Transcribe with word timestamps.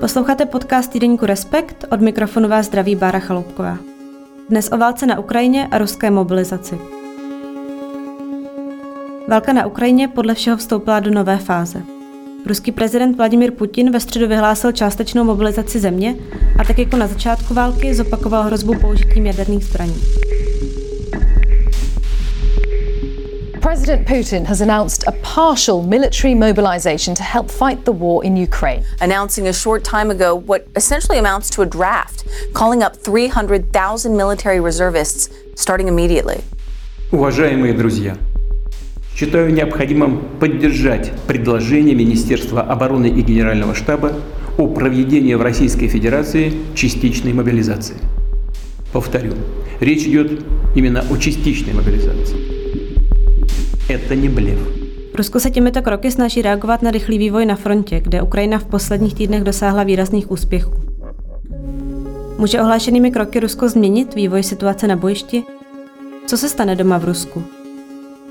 Posloucháte 0.00 0.46
podcast 0.46 0.92
týdeníku 0.92 1.26
Respekt, 1.26 1.84
od 1.90 2.00
mikrofonu 2.00 2.48
vás 2.48 2.66
zdraví 2.66 2.96
Bára 2.96 3.18
Chaloupková. 3.18 3.78
Dnes 4.48 4.72
o 4.72 4.78
válce 4.78 5.06
na 5.06 5.18
Ukrajině 5.18 5.68
a 5.70 5.78
ruské 5.78 6.10
mobilizaci. 6.10 6.78
Válka 9.28 9.52
na 9.52 9.66
Ukrajině 9.66 10.08
podle 10.08 10.34
všeho 10.34 10.56
vstoupila 10.56 11.00
do 11.00 11.10
nové 11.10 11.38
fáze. 11.38 12.01
Ruský 12.45 12.71
prezident 12.71 13.17
Vladimir 13.17 13.51
Putin 13.51 13.91
ve 13.91 13.99
středu 13.99 14.27
vyhlásil 14.27 14.71
částečnou 14.71 15.23
mobilizaci 15.23 15.79
země 15.79 16.15
a 16.59 16.63
tak 16.63 16.79
jako 16.79 16.97
na 16.97 17.07
začátku 17.07 17.53
války 17.53 17.95
zopakoval 17.95 18.43
hrozbu 18.43 18.75
použitím 18.75 19.25
jaderných 19.25 19.65
zbraní. 19.65 20.01
President 23.61 24.07
Putin 24.07 24.45
has 24.45 24.61
announced 24.61 25.07
a 25.07 25.11
partial 25.11 25.81
military 25.81 26.35
mobilization 26.35 27.15
to 27.15 27.23
help 27.23 27.51
fight 27.51 27.83
the 27.83 27.91
war 27.91 28.25
in 28.25 28.43
Ukraine. 28.43 28.83
Announcing 29.01 29.47
a 29.47 29.53
short 29.53 29.83
time 29.83 30.09
ago 30.09 30.35
what 30.35 30.61
essentially 30.75 31.19
amounts 31.19 31.49
to 31.49 31.61
a 31.61 31.65
draft, 31.65 32.25
calling 32.53 32.81
up 32.81 32.95
300,000 32.95 34.15
military 34.15 34.59
reservists 34.59 35.29
starting 35.55 35.87
immediately. 35.87 36.43
Уважаемые 37.11 37.73
друзья, 37.73 38.15
считаю 39.16 39.52
необходимым 39.52 40.20
поддержать 40.40 41.12
предложение 41.26 41.94
Министерства 41.94 42.62
обороны 42.62 43.06
и 43.06 43.22
Генерального 43.22 43.74
штаба 43.74 44.12
о 44.58 44.66
проведении 44.66 45.34
в 45.34 45.42
Российской 45.42 45.88
Федерации 45.88 46.52
частичной 46.74 47.32
мобилизации. 47.32 47.96
Повторю, 48.92 49.32
речь 49.80 50.06
идет 50.06 50.44
именно 50.74 51.04
о 51.10 51.16
частичной 51.16 51.72
мобилизации. 51.72 52.36
Это 53.88 54.14
не 54.16 54.28
блеф. 54.28 54.58
Rusko 55.14 55.40
se 55.40 55.50
těmito 55.50 55.82
kroky 55.82 56.10
snaží 56.10 56.42
reagovat 56.42 56.82
na 56.82 56.90
rychlý 56.90 57.18
vývoj 57.18 57.46
na 57.46 57.56
frontě, 57.56 58.00
kde 58.00 58.22
Ukrajina 58.22 58.58
v 58.58 58.64
posledních 58.64 59.14
týdnech 59.14 59.42
dosáhla 59.42 59.82
výrazných 59.82 60.30
úspěchů. 60.30 60.72
Může 62.38 62.60
ohlášenými 62.60 63.10
kroky 63.10 63.40
Rusko 63.40 63.68
změnit 63.68 64.14
vývoj 64.14 64.42
situace 64.42 64.86
na 64.86 64.96
bojišti? 64.96 65.42
Co 66.26 66.36
se 66.36 66.48
stane 66.48 66.76
doma 66.76 66.98
v 66.98 67.04
Rusku? 67.04 67.42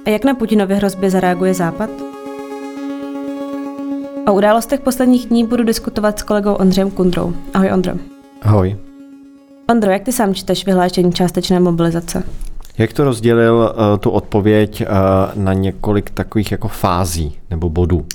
A 0.05 0.09
jak 0.09 0.23
na 0.23 0.33
Putinově 0.33 0.75
hrozbě 0.75 1.09
zareaguje 1.09 1.53
Západ? 1.53 1.89
O 4.27 4.33
událostech 4.33 4.79
posledních 4.79 5.25
dní 5.27 5.45
budu 5.45 5.63
diskutovat 5.63 6.19
s 6.19 6.23
kolegou 6.23 6.53
Ondřejem 6.53 6.91
Kundrou. 6.91 7.33
Ahoj 7.53 7.71
Ondro. 7.73 7.93
Ahoj. 8.41 8.77
Ondro, 9.69 9.91
jak 9.91 10.03
ty 10.03 10.11
sám 10.11 10.33
čteš 10.33 10.65
vyhlášení 10.65 11.13
částečné 11.13 11.59
mobilizace? 11.59 12.23
Jak 12.77 12.93
to 12.93 13.03
rozdělil 13.03 13.55
uh, 13.75 13.97
tu 13.99 14.09
odpověď 14.09 14.81
uh, 14.81 14.87
na 15.43 15.53
několik 15.53 16.09
takových 16.09 16.51
jako 16.51 16.67
fází 16.67 17.39
nebo 17.49 17.69
bodů? 17.69 18.05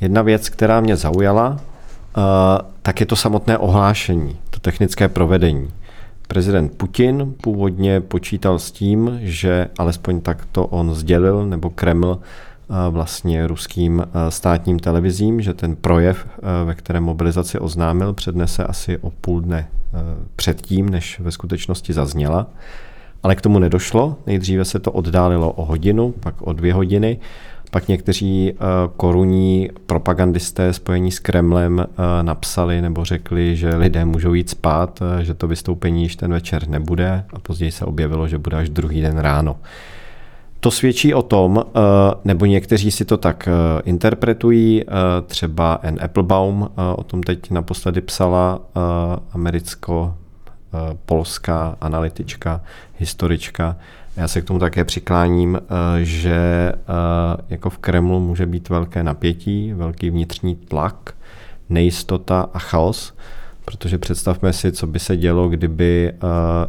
Jedna 0.00 0.22
věc, 0.22 0.48
která 0.48 0.80
mě 0.80 0.96
zaujala, 0.96 1.48
uh, 1.50 2.22
tak 2.82 3.00
je 3.00 3.06
to 3.06 3.16
samotné 3.16 3.58
ohlášení, 3.58 4.36
to 4.50 4.60
technické 4.60 5.08
provedení. 5.08 5.70
Prezident 6.28 6.76
Putin 6.76 7.34
původně 7.42 8.00
počítal 8.00 8.58
s 8.58 8.70
tím, 8.70 9.18
že 9.22 9.68
alespoň 9.78 10.20
tak 10.20 10.44
to 10.52 10.66
on 10.66 10.94
sdělil, 10.94 11.46
nebo 11.46 11.70
Kreml 11.70 12.18
vlastně 12.90 13.46
ruským 13.46 14.06
státním 14.28 14.78
televizím, 14.78 15.40
že 15.40 15.54
ten 15.54 15.76
projev, 15.76 16.28
ve 16.64 16.74
kterém 16.74 17.04
mobilizaci 17.04 17.58
oznámil, 17.58 18.12
přednese 18.12 18.64
asi 18.64 18.98
o 18.98 19.10
půl 19.10 19.40
dne 19.40 19.68
předtím, 20.36 20.88
než 20.88 21.20
ve 21.20 21.30
skutečnosti 21.30 21.92
zazněla. 21.92 22.46
Ale 23.22 23.34
k 23.34 23.40
tomu 23.40 23.58
nedošlo. 23.58 24.16
Nejdříve 24.26 24.64
se 24.64 24.78
to 24.78 24.92
oddálilo 24.92 25.52
o 25.52 25.64
hodinu, 25.64 26.14
pak 26.20 26.34
o 26.42 26.52
dvě 26.52 26.74
hodiny. 26.74 27.18
Pak 27.70 27.88
někteří 27.88 28.52
uh, 28.52 28.58
korunní 28.96 29.70
propagandisté 29.86 30.72
spojení 30.72 31.12
s 31.12 31.18
Kremlem 31.18 31.78
uh, 31.78 31.84
napsali 32.22 32.82
nebo 32.82 33.04
řekli, 33.04 33.56
že 33.56 33.76
lidé 33.76 34.04
můžou 34.04 34.34
jít 34.34 34.50
spát, 34.50 35.00
uh, 35.00 35.22
že 35.22 35.34
to 35.34 35.48
vystoupení 35.48 36.02
již 36.02 36.16
ten 36.16 36.32
večer 36.32 36.68
nebude 36.68 37.24
a 37.32 37.38
později 37.38 37.72
se 37.72 37.84
objevilo, 37.84 38.28
že 38.28 38.38
bude 38.38 38.56
až 38.56 38.68
druhý 38.68 39.00
den 39.00 39.18
ráno. 39.18 39.56
To 40.60 40.70
svědčí 40.70 41.14
o 41.14 41.22
tom, 41.22 41.64
nebo 42.24 42.46
někteří 42.46 42.90
si 42.90 43.04
to 43.04 43.16
tak 43.16 43.48
interpretují, 43.84 44.84
třeba 45.26 45.72
Anne 45.72 46.00
Applebaum 46.00 46.70
o 46.96 47.02
tom 47.04 47.22
teď 47.22 47.50
naposledy 47.50 48.00
psala, 48.00 48.60
americko 49.32 50.14
Eh, 50.18 50.27
polská 51.06 51.76
analytička, 51.80 52.60
historička. 52.98 53.76
Já 54.16 54.28
se 54.28 54.40
k 54.40 54.44
tomu 54.44 54.58
také 54.58 54.84
přikláním, 54.84 55.56
eh, 55.56 56.04
že 56.04 56.72
eh, 56.72 56.76
jako 57.48 57.70
v 57.70 57.78
Kremlu 57.78 58.20
může 58.20 58.46
být 58.46 58.68
velké 58.68 59.02
napětí, 59.02 59.72
velký 59.72 60.10
vnitřní 60.10 60.56
tlak, 60.56 61.14
nejistota 61.68 62.48
a 62.54 62.58
chaos, 62.58 63.14
protože 63.64 63.98
představme 63.98 64.52
si, 64.52 64.72
co 64.72 64.86
by 64.86 64.98
se 64.98 65.16
dělo, 65.16 65.48
kdyby 65.48 66.12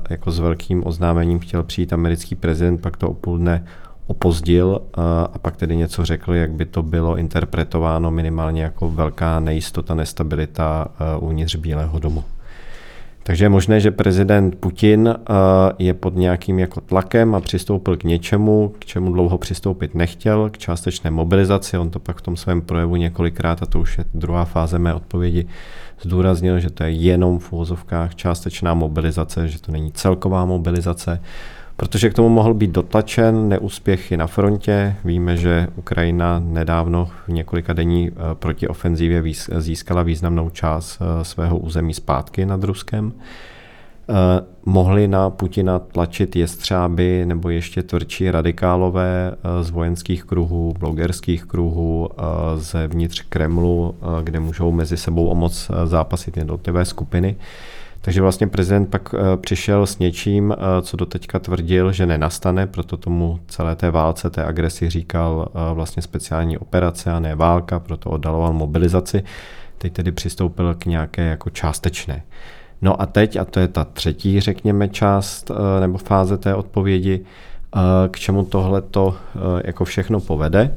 jako 0.09 0.31
s 0.31 0.39
velkým 0.39 0.87
oznámením 0.87 1.39
chtěl 1.39 1.63
přijít 1.63 1.93
americký 1.93 2.35
prezident, 2.35 2.81
pak 2.81 2.97
to 2.97 3.09
o 3.09 3.13
půl 3.13 3.37
dne 3.37 3.65
opozdil 4.07 4.81
a 5.33 5.39
pak 5.39 5.57
tedy 5.57 5.75
něco 5.75 6.05
řekl, 6.05 6.33
jak 6.33 6.51
by 6.51 6.65
to 6.65 6.83
bylo 6.83 7.17
interpretováno 7.17 8.11
minimálně 8.11 8.63
jako 8.63 8.91
velká 8.91 9.39
nejistota, 9.39 9.95
nestabilita 9.95 10.87
uvnitř 11.19 11.55
Bílého 11.55 11.99
domu. 11.99 12.23
Takže 13.29 13.45
je 13.45 13.49
možné, 13.49 13.79
že 13.79 13.91
prezident 13.91 14.55
Putin 14.55 15.07
eh, 15.07 15.33
je 15.79 15.93
pod 15.93 16.15
nějakým 16.15 16.59
jako 16.59 16.81
tlakem 16.81 17.35
a 17.35 17.39
přistoupil 17.39 17.97
k 17.97 18.03
něčemu, 18.03 18.73
k 18.79 18.85
čemu 18.85 19.13
dlouho 19.13 19.37
přistoupit 19.37 19.95
nechtěl, 19.95 20.49
k 20.49 20.57
částečné 20.57 21.11
mobilizaci. 21.11 21.77
On 21.77 21.89
to 21.89 21.99
pak 21.99 22.17
v 22.17 22.21
tom 22.21 22.37
svém 22.37 22.61
projevu 22.61 22.95
několikrát, 22.95 23.63
a 23.63 23.65
to 23.65 23.79
už 23.79 23.97
je 23.97 24.05
druhá 24.13 24.45
fáze 24.45 24.79
mé 24.79 24.93
odpovědi, 24.93 25.45
zdůraznil, 26.01 26.59
že 26.59 26.69
to 26.69 26.83
je 26.83 26.89
jenom 26.89 27.39
v 27.39 27.53
úvozovkách 27.53 28.15
částečná 28.15 28.73
mobilizace, 28.73 29.47
že 29.47 29.61
to 29.61 29.71
není 29.71 29.91
celková 29.91 30.45
mobilizace 30.45 31.21
protože 31.79 32.09
k 32.09 32.13
tomu 32.13 32.29
mohl 32.29 32.53
být 32.53 32.71
dotlačen 32.71 33.49
neúspěchy 33.49 34.17
na 34.17 34.27
frontě. 34.27 34.95
Víme, 35.05 35.37
že 35.37 35.67
Ukrajina 35.75 36.39
nedávno 36.39 37.09
v 37.25 37.29
několika 37.29 37.73
denní 37.73 38.09
eh, 38.09 38.13
protiofenzívě 38.33 39.23
získala 39.57 40.03
významnou 40.03 40.49
část 40.49 40.99
eh, 41.01 41.25
svého 41.25 41.57
území 41.57 41.93
zpátky 41.93 42.45
nad 42.45 42.63
Ruskem. 42.63 43.13
Eh, 44.09 44.13
mohli 44.65 45.07
na 45.07 45.29
Putina 45.29 45.79
tlačit 45.79 46.35
jestřáby 46.35 47.25
nebo 47.25 47.49
ještě 47.49 47.83
tvrdší 47.83 48.31
radikálové 48.31 49.35
z 49.61 49.69
vojenských 49.69 50.23
kruhů, 50.23 50.73
blogerských 50.79 51.45
kruhů, 51.45 52.09
zevnitř 52.55 53.21
Kremlu, 53.29 53.95
kde 54.23 54.39
můžou 54.39 54.71
mezi 54.71 54.97
sebou 54.97 55.27
o 55.27 55.35
moc 55.35 55.71
zápasit 55.85 56.37
jednotlivé 56.37 56.85
skupiny. 56.85 57.35
Takže 58.01 58.21
vlastně 58.21 58.47
prezident 58.47 58.85
pak 58.85 59.13
eh, 59.13 59.37
přišel 59.37 59.85
s 59.85 59.99
něčím, 59.99 60.51
eh, 60.53 60.81
co 60.81 60.97
doteďka 60.97 61.39
tvrdil, 61.39 61.91
že 61.91 62.05
nenastane, 62.05 62.67
proto 62.67 62.97
tomu 62.97 63.39
celé 63.47 63.75
té 63.75 63.91
válce, 63.91 64.29
té 64.29 64.45
agresi 64.45 64.89
říkal 64.89 65.49
eh, 65.49 65.73
vlastně 65.73 66.03
speciální 66.03 66.57
operace 66.57 67.11
a 67.11 67.19
ne 67.19 67.35
válka, 67.35 67.79
proto 67.79 68.09
oddaloval 68.09 68.53
mobilizaci. 68.53 69.23
Teď 69.77 69.93
tedy 69.93 70.11
přistoupil 70.11 70.73
k 70.73 70.85
nějaké 70.85 71.21
jako 71.21 71.49
částečné. 71.49 72.23
No 72.81 73.01
a 73.01 73.05
teď, 73.05 73.37
a 73.37 73.45
to 73.45 73.59
je 73.59 73.67
ta 73.67 73.85
třetí, 73.85 74.39
řekněme, 74.39 74.89
část 74.89 75.51
nebo 75.79 75.97
fáze 75.97 76.37
té 76.37 76.55
odpovědi, 76.55 77.25
k 78.11 78.19
čemu 78.19 78.45
tohle 78.45 78.81
to 78.81 79.15
jako 79.65 79.85
všechno 79.85 80.19
povede. 80.19 80.75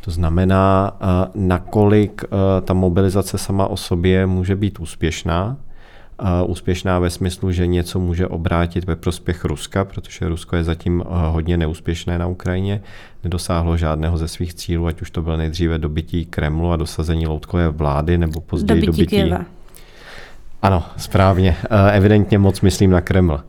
To 0.00 0.10
znamená, 0.10 0.96
nakolik 1.34 2.24
ta 2.64 2.74
mobilizace 2.74 3.38
sama 3.38 3.66
o 3.66 3.76
sobě 3.76 4.26
může 4.26 4.56
být 4.56 4.80
úspěšná, 4.80 5.56
úspěšná 6.46 6.98
ve 6.98 7.10
smyslu, 7.10 7.52
že 7.52 7.66
něco 7.66 8.00
může 8.00 8.26
obrátit 8.26 8.84
ve 8.84 8.96
prospěch 8.96 9.44
Ruska, 9.44 9.84
protože 9.84 10.28
Rusko 10.28 10.56
je 10.56 10.64
zatím 10.64 11.02
eh, 11.06 11.06
hodně 11.10 11.56
neúspěšné 11.56 12.18
na 12.18 12.26
Ukrajině, 12.26 12.82
nedosáhlo 13.24 13.76
žádného 13.76 14.18
ze 14.18 14.28
svých 14.28 14.54
cílů, 14.54 14.86
ať 14.86 15.02
už 15.02 15.10
to 15.10 15.22
byl 15.22 15.36
nejdříve 15.36 15.78
dobytí 15.78 16.24
Kremlu 16.24 16.72
a 16.72 16.76
dosazení 16.76 17.26
loutkové 17.26 17.68
vlády, 17.68 18.18
nebo 18.18 18.40
později 18.40 18.86
dobytí, 18.86 19.16
dobytí. 19.16 19.34
Ano, 20.62 20.82
správně. 20.96 21.56
Eh, 21.70 21.92
evidentně 21.96 22.38
moc 22.38 22.60
myslím 22.60 22.90
na 22.90 23.00
Kreml. 23.00 23.40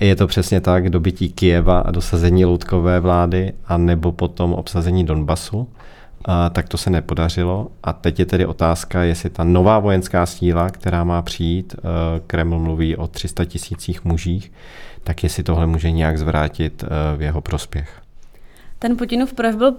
Eh, 0.00 0.06
je 0.06 0.16
to 0.16 0.26
přesně 0.26 0.60
tak, 0.60 0.90
dobytí 0.90 1.28
Kieva 1.28 1.78
a 1.80 1.90
dosazení 1.90 2.44
loutkové 2.44 3.00
vlády, 3.00 3.52
a 3.66 3.76
nebo 3.76 4.12
potom 4.12 4.52
obsazení 4.52 5.04
Donbasu 5.04 5.68
tak 6.52 6.68
to 6.68 6.78
se 6.78 6.90
nepodařilo. 6.90 7.68
A 7.82 7.92
teď 7.92 8.18
je 8.18 8.26
tedy 8.26 8.46
otázka, 8.46 9.02
jestli 9.02 9.30
ta 9.30 9.44
nová 9.44 9.78
vojenská 9.78 10.26
síla, 10.26 10.70
která 10.70 11.04
má 11.04 11.22
přijít, 11.22 11.74
eh, 11.78 11.80
Kreml 12.26 12.58
mluví 12.58 12.96
o 12.96 13.06
300 13.06 13.44
tisících 13.44 14.04
mužích, 14.04 14.52
tak 15.04 15.22
jestli 15.22 15.42
tohle 15.42 15.66
může 15.66 15.90
nějak 15.90 16.18
zvrátit 16.18 16.84
eh, 16.84 17.16
v 17.16 17.22
jeho 17.22 17.40
prospěch. 17.40 18.02
Ten 18.78 18.96
Putinův 18.96 19.32
projev 19.32 19.56
byl 19.56 19.76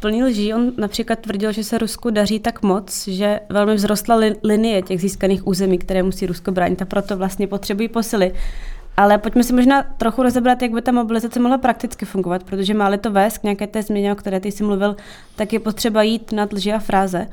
plný 0.00 0.24
lží. 0.24 0.54
On 0.54 0.72
například 0.76 1.18
tvrdil, 1.18 1.52
že 1.52 1.64
se 1.64 1.78
Rusku 1.78 2.10
daří 2.10 2.38
tak 2.40 2.62
moc, 2.62 3.08
že 3.08 3.40
velmi 3.48 3.76
vzrostla 3.76 4.16
li- 4.16 4.36
linie 4.44 4.82
těch 4.82 5.00
získaných 5.00 5.46
území, 5.46 5.78
které 5.78 6.02
musí 6.02 6.26
Rusko 6.26 6.52
bránit 6.52 6.82
a 6.82 6.84
proto 6.84 7.16
vlastně 7.16 7.46
potřebují 7.46 7.88
posily. 7.88 8.32
Ale 8.96 9.18
pojďme 9.18 9.44
si 9.44 9.52
možná 9.52 9.82
trochu 9.82 10.22
rozebrat, 10.22 10.62
jak 10.62 10.72
by 10.72 10.82
ta 10.82 10.92
mobilizace 10.92 11.40
mohla 11.40 11.58
prakticky 11.58 12.04
fungovat, 12.04 12.44
protože 12.44 12.74
má-li 12.74 12.98
to 12.98 13.10
vést 13.10 13.38
k 13.38 13.42
nějaké 13.42 13.66
té 13.66 13.82
změně, 13.82 14.12
o 14.12 14.16
které 14.16 14.40
ty 14.40 14.52
jsi 14.52 14.64
mluvil, 14.64 14.96
tak 15.36 15.52
je 15.52 15.60
potřeba 15.60 16.02
jít 16.02 16.32
nad 16.32 16.52
lži 16.52 16.72
a 16.72 16.78
fráze. 16.78 17.26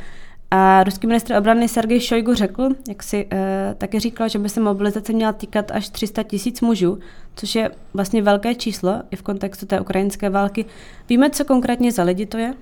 A 0.51 0.83
ruský 0.83 1.07
ministr 1.07 1.35
obrany 1.37 1.67
Sergej 1.67 1.99
Šojgu 1.99 2.33
řekl, 2.33 2.69
jak 2.87 3.03
si 3.03 3.27
e, 3.31 3.75
taky 3.77 3.99
říkal, 3.99 4.29
že 4.29 4.39
by 4.39 4.49
se 4.49 4.59
mobilizace 4.59 5.13
měla 5.13 5.33
týkat 5.33 5.71
až 5.71 5.89
300 5.89 6.23
tisíc 6.23 6.61
mužů, 6.61 6.99
což 7.35 7.55
je 7.55 7.71
vlastně 7.93 8.21
velké 8.21 8.55
číslo 8.55 9.01
i 9.11 9.15
v 9.15 9.21
kontextu 9.21 9.65
té 9.65 9.81
ukrajinské 9.81 10.29
války. 10.29 10.65
Víme, 11.09 11.29
co 11.29 11.45
konkrétně 11.45 11.91
za 11.91 12.03
lidi 12.03 12.25
to 12.25 12.37
je? 12.37 12.53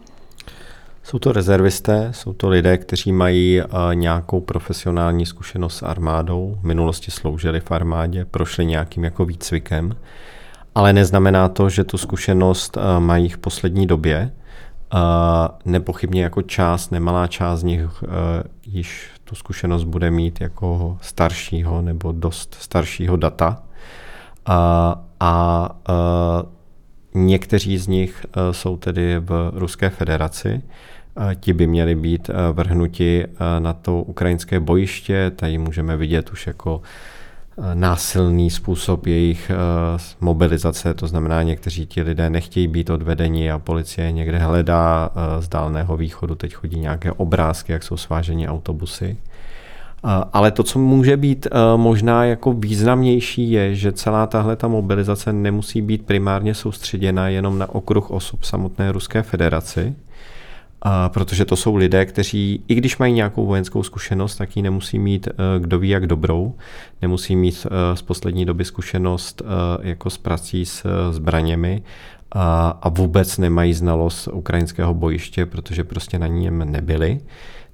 Jsou 1.06 1.19
to 1.19 1.31
rezervisté, 1.31 2.10
jsou 2.12 2.34
to 2.34 2.50
lidé, 2.50 2.78
kteří 2.78 3.12
mají 3.12 3.62
nějakou 3.94 4.42
profesionální 4.42 5.25
zkušenost 5.25 5.78
s 5.78 5.84
armádou, 5.84 6.57
v 6.60 6.63
minulosti 6.63 7.12
sloužili 7.12 7.60
v 7.60 7.72
armádě, 7.72 8.25
prošli 8.25 8.66
nějakým 8.66 9.04
jako 9.04 9.25
výcvikem, 9.25 9.96
ale 10.75 10.94
neznamená 10.94 11.50
to, 11.50 11.69
že 11.69 11.84
tu 11.84 11.98
zkušenost 11.98 12.78
mají 13.00 13.30
v 13.30 13.38
poslední 13.38 13.88
době. 13.88 14.31
Nepochybně 15.66 16.24
jako 16.24 16.42
část, 16.42 16.92
nemalá 16.92 17.28
část 17.28 17.60
z 17.60 17.63
nich 17.63 18.04
již 18.66 19.10
tu 19.24 19.36
zkušenost 19.36 19.84
bude 19.84 20.12
mít 20.12 20.42
jako 20.42 20.98
staršího 21.02 21.81
nebo 21.81 22.12
dost 22.12 22.56
staršího 22.60 23.16
data. 23.18 23.63
A 25.19 25.69
uh, 25.90 25.96
někteří 27.16 27.78
z 27.78 27.88
nich 27.88 28.26
uh, 28.26 28.52
jsou 28.52 28.78
tedy 28.78 29.20
v 29.20 29.52
Ruské 29.54 29.90
federaci 29.90 30.62
ti 31.36 31.54
by 31.54 31.68
měli 31.68 31.96
být 31.96 32.30
eh, 32.30 32.34
vrhnuti 32.52 33.24
eh, 33.26 33.60
na 33.60 33.74
to 33.74 34.02
ukrajinské 34.02 34.60
bojiště. 34.60 35.32
Tady 35.36 35.58
můžeme 35.58 35.98
vidět 35.98 36.30
už 36.30 36.48
jako 36.48 36.82
eh, 37.58 37.76
násilný 37.76 38.50
způsob 38.50 39.06
jejich 39.08 39.52
mobilizace, 40.22 40.94
to 40.94 41.08
znamená, 41.08 41.44
někteří 41.44 41.86
ti 41.86 42.02
lidé 42.02 42.30
nechtějí 42.30 42.68
být 42.68 42.90
odvedeni 42.90 43.52
a 43.52 43.60
policie 43.60 44.12
někde 44.12 44.38
hledá 44.38 45.10
z 45.40 45.48
dálného 45.48 45.98
východu, 45.98 46.36
teď 46.36 46.54
chodí 46.54 46.80
nějaké 46.80 47.12
obrázky, 47.12 47.72
jak 47.72 47.84
jsou 47.84 47.98
sváženi 47.98 48.50
autobusy. 48.50 49.18
Ale 50.33 50.51
to, 50.51 50.63
co 50.63 50.80
může 50.80 51.18
být 51.18 51.47
možná 51.75 52.25
jako 52.25 52.53
významnější, 52.53 53.51
je, 53.51 53.75
že 53.75 53.92
celá 53.92 54.27
tahle 54.27 54.56
ta 54.56 54.68
mobilizace 54.68 55.33
nemusí 55.33 55.81
být 55.81 56.06
primárně 56.06 56.53
soustředěna 56.53 57.30
jenom 57.30 57.57
na 57.57 57.69
okruh 57.69 58.12
osob 58.12 58.44
samotné 58.44 58.92
Ruské 58.92 59.21
federaci, 59.21 59.95
a 60.81 61.09
protože 61.09 61.45
to 61.45 61.56
jsou 61.56 61.75
lidé, 61.75 62.06
kteří, 62.06 62.63
i 62.68 62.75
když 62.75 62.97
mají 62.97 63.13
nějakou 63.13 63.45
vojenskou 63.45 63.83
zkušenost, 63.83 64.36
tak 64.36 64.57
ji 64.57 64.63
nemusí 64.63 65.00
mít, 65.00 65.27
eh, 65.27 65.33
kdo 65.59 65.80
ví, 65.80 65.89
jak 65.89 66.07
dobrou. 66.07 66.53
Nemusí 67.01 67.36
mít 67.36 67.68
z 67.94 68.01
poslední 68.01 68.45
doby 68.45 68.65
zkušenost 68.65 69.42
jako 69.81 70.09
s 70.09 70.18
prací 70.18 70.65
s 70.65 70.86
zbraněmi 71.12 71.83
a, 72.31 72.80
a 72.81 72.89
vůbec 72.89 73.38
nemají 73.38 73.74
znalost 73.74 74.27
ukrajinského 74.27 74.94
bojiště, 74.94 75.45
protože 75.45 75.83
prostě 75.83 76.19
na 76.19 76.27
něm 76.27 76.71
nebyli. 76.71 77.19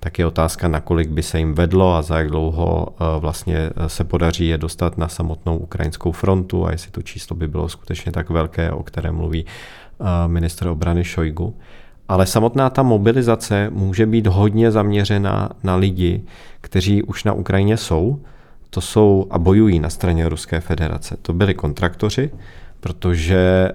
Tak 0.04 0.20
je 0.20 0.26
otázka, 0.26 0.68
nakolik 0.68 1.10
by 1.10 1.24
se 1.24 1.40
jim 1.40 1.54
vedlo 1.54 1.94
a 1.96 2.02
za 2.02 2.18
jak 2.18 2.28
dlouho 2.28 2.88
vlastně 3.20 3.70
se 3.88 4.04
podaří 4.04 4.48
je 4.48 4.58
dostat 4.58 4.98
na 4.98 5.08
samotnou 5.08 5.58
ukrajinskou 5.58 6.12
frontu 6.12 6.66
a 6.66 6.72
jestli 6.72 6.92
to 6.92 7.02
číslo 7.02 7.36
by 7.36 7.48
bylo 7.48 7.70
skutečně 7.70 8.12
tak 8.12 8.30
velké, 8.30 8.72
o 8.72 8.84
kterém 8.84 9.16
mluví 9.16 9.46
minister 10.28 10.68
obrany 10.68 11.04
Šojgu 11.04 11.56
ale 12.12 12.26
samotná 12.26 12.70
ta 12.70 12.84
mobilizace 12.84 13.70
může 13.70 14.06
být 14.06 14.28
hodně 14.28 14.72
zaměřena 14.72 15.50
na 15.64 15.76
lidi, 15.76 16.22
kteří 16.62 17.04
už 17.04 17.24
na 17.24 17.34
Ukrajině 17.34 17.78
jsou, 17.78 18.20
to 18.70 18.82
jsou 18.82 19.28
a 19.30 19.40
bojují 19.40 19.80
na 19.80 19.90
straně 19.90 20.30
Ruské 20.30 20.62
federace. 20.62 21.18
To 21.22 21.34
byli 21.34 21.54
kontraktoři, 21.54 22.32
protože 22.80 23.72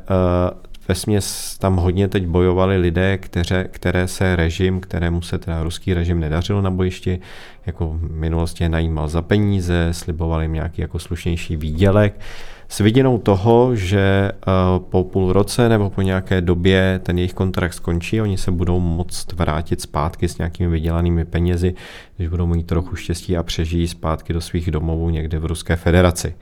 uh, 0.89 0.89
ve 0.89 0.95
směs 0.95 1.59
tam 1.59 1.77
hodně 1.77 2.09
teď 2.09 2.27
bojovali 2.27 2.77
lidé, 2.77 3.19
které, 3.19 3.65
které 3.65 4.09
se 4.09 4.37
režim, 4.37 4.81
kterému 4.81 5.23
se 5.23 5.39
teda 5.39 5.63
ruský 5.63 5.95
režim 5.95 6.21
nedařil 6.21 6.63
na 6.63 6.71
bojišti, 6.71 7.21
jako 7.67 7.89
v 7.89 8.11
minulosti 8.11 8.65
je 8.65 8.69
najímal 8.69 9.09
za 9.09 9.23
peníze, 9.23 9.89
slibovali 9.93 10.45
jim 10.45 10.53
nějaký 10.53 10.83
jako 10.83 10.99
slušnější 10.99 11.57
výdělek 11.57 12.21
s 12.69 12.79
viděnou 12.79 13.19
toho, 13.19 13.77
že 13.77 14.33
eh, 14.33 14.53
po 14.79 15.05
půl 15.05 15.33
roce 15.33 15.69
nebo 15.69 15.91
po 15.91 16.03
nějaké 16.03 16.41
době 16.41 17.01
ten 17.03 17.19
jejich 17.19 17.35
kontrakt 17.35 17.75
skončí, 17.75 18.21
oni 18.21 18.39
se 18.39 18.51
budou 18.51 18.81
moct 18.81 19.33
vrátit 19.33 19.81
zpátky 19.81 20.29
s 20.29 20.39
nějakými 20.39 20.71
vydělanými 20.71 21.25
penězi, 21.25 21.75
když 22.17 22.29
budou 22.29 22.47
mít 22.47 22.67
trochu 22.67 22.97
štěstí 22.97 23.37
a 23.37 23.43
přežijí 23.43 23.89
zpátky 23.89 24.33
do 24.33 24.41
svých 24.41 24.71
domovů 24.71 25.11
někde 25.11 25.39
v 25.39 25.45
Ruské 25.45 25.77
federaci. 25.77 26.35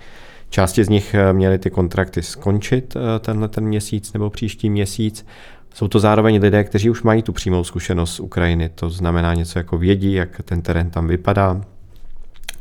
Části 0.54 0.84
z 0.84 0.88
nich 0.88 1.14
eh, 1.14 1.32
měly 1.32 1.58
ty 1.58 1.70
kontrakty 1.70 2.22
skončit 2.22 2.96
eh, 2.96 3.18
tenhle 3.18 3.48
ten 3.48 3.64
měsíc 3.64 4.12
nebo 4.12 4.30
příští 4.30 4.70
měsíc. 4.70 5.26
Jsou 5.74 5.88
to 5.88 5.98
zároveň 5.98 6.40
lidé, 6.40 6.64
kteří 6.64 6.90
už 6.90 7.02
mají 7.02 7.22
tu 7.22 7.32
přímou 7.32 7.64
zkušenost 7.64 8.14
z 8.14 8.20
Ukrajiny, 8.20 8.68
to 8.68 8.90
znamená 8.90 9.34
něco 9.34 9.58
jako 9.58 9.78
vědí, 9.78 10.12
jak 10.12 10.42
ten 10.44 10.62
terén 10.62 10.90
tam 10.90 11.06
vypadá, 11.06 11.60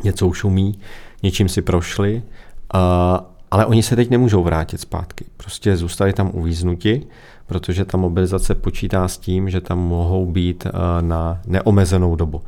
něco 0.04 0.28
už 0.28 0.44
umí, 0.44 0.80
něčím 1.24 1.50
si 1.50 1.62
prošli 1.62 2.24
ale 3.54 3.66
oni 3.66 3.84
se 3.84 3.96
teď 3.96 4.10
nemůžou 4.10 4.44
vrátit 4.44 4.82
zpátky. 4.82 5.26
Prostě 5.38 5.78
zůstali 5.78 6.14
tam 6.14 6.32
uvíznuti, 6.34 7.08
protože 7.46 7.86
ta 7.86 7.98
mobilizace 7.98 8.56
počítá 8.56 9.08
s 9.08 9.18
tím, 9.18 9.50
že 9.50 9.62
tam 9.62 9.80
mohou 9.80 10.26
být 10.26 10.66
eh, 10.66 10.72
na 11.02 11.42
neomezenou 11.46 12.16
dobu. 12.16 12.42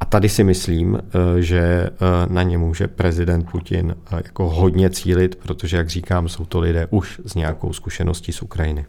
A 0.00 0.04
tady 0.04 0.28
si 0.28 0.44
myslím, 0.44 0.98
eh, 0.98 1.42
že 1.42 1.58
eh, 1.60 1.90
na 2.28 2.42
ně 2.42 2.58
může 2.58 2.88
prezident 2.88 3.50
Putin 3.50 3.96
jako 4.16 4.48
hodně 4.48 4.90
cílit, 4.90 5.36
protože, 5.36 5.76
jak 5.76 5.88
říkám, 5.88 6.28
jsou 6.28 6.44
to 6.44 6.60
lidé 6.60 6.86
už 6.90 7.20
s 7.24 7.34
nějakou 7.34 7.72
zkušeností 7.72 8.32
z 8.32 8.42
Ukrajiny. 8.42 8.86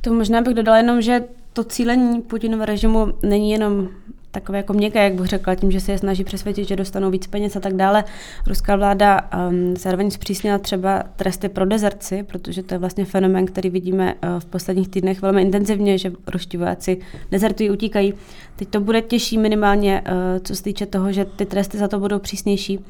To 0.00 0.12
možná 0.12 0.42
bych 0.42 0.54
dodala 0.54 0.76
jenom, 0.76 1.02
že 1.02 1.24
to 1.52 1.64
cílení 1.64 2.22
Putinova 2.22 2.66
režimu 2.66 3.12
není 3.22 3.50
jenom 3.50 3.88
takové 4.32 4.58
jako 4.58 4.72
měkké, 4.72 5.04
jak 5.04 5.14
bych 5.14 5.26
řekla, 5.26 5.54
tím, 5.54 5.70
že 5.70 5.80
se 5.80 5.92
je 5.92 5.98
snaží 5.98 6.24
přesvědčit, 6.24 6.68
že 6.68 6.76
dostanou 6.76 7.10
víc 7.10 7.26
peněz 7.26 7.56
a 7.56 7.60
tak 7.60 7.74
dále. 7.74 8.04
Ruská 8.46 8.76
vláda 8.76 9.30
um, 9.50 9.76
zároveň 9.76 10.10
zpřísnila 10.10 10.58
třeba 10.58 11.02
tresty 11.16 11.48
pro 11.48 11.66
dezerci, 11.66 12.22
protože 12.22 12.62
to 12.62 12.74
je 12.74 12.78
vlastně 12.78 13.04
fenomén, 13.04 13.46
který 13.46 13.70
vidíme 13.70 14.14
uh, 14.14 14.40
v 14.40 14.44
posledních 14.44 14.88
týdnech 14.88 15.22
velmi 15.22 15.42
intenzivně, 15.42 15.98
že 15.98 16.12
ruští 16.26 16.56
vojáci 16.56 17.00
dezertují, 17.30 17.70
utíkají. 17.70 18.14
Teď 18.56 18.68
to 18.68 18.80
bude 18.80 19.02
těžší 19.02 19.38
minimálně, 19.38 20.02
uh, 20.06 20.14
co 20.42 20.56
se 20.56 20.62
týče 20.62 20.86
toho, 20.86 21.12
že 21.12 21.24
ty 21.24 21.46
tresty 21.46 21.78
za 21.78 21.88
to 21.88 21.98
budou 21.98 22.18
přísnější. 22.18 22.84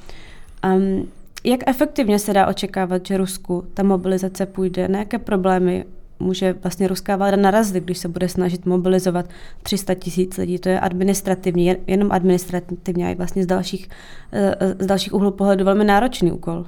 Um, 0.65 1.09
jak 1.45 1.61
efektivně 1.67 2.19
se 2.19 2.33
dá 2.33 2.47
očekávat, 2.47 3.07
že 3.07 3.17
Rusku 3.17 3.65
ta 3.75 3.83
mobilizace 3.83 4.47
půjde? 4.47 4.89
Na 4.89 4.99
jaké 4.99 5.19
problémy 5.19 5.85
může 6.23 6.53
vlastně 6.63 6.89
ruská 6.89 7.17
vláda 7.17 7.37
narazit, 7.37 7.85
když 7.85 7.99
se 7.99 8.09
bude 8.09 8.29
snažit 8.29 8.67
mobilizovat 8.67 9.27
300 9.63 9.95
tisíc 9.95 10.37
lidí. 10.37 10.59
To 10.59 10.69
je 10.69 10.81
administrativní, 10.81 11.77
jenom 11.87 12.13
administrativně 12.13 13.11
a 13.11 13.15
vlastně 13.15 13.43
z 13.43 13.47
dalších, 13.47 13.89
eh, 14.33 14.75
z 14.79 14.87
dalších 14.87 15.15
úhlů 15.15 15.31
pohledu 15.31 15.65
velmi 15.65 15.85
náročný 15.85 16.33
úkol. 16.33 16.65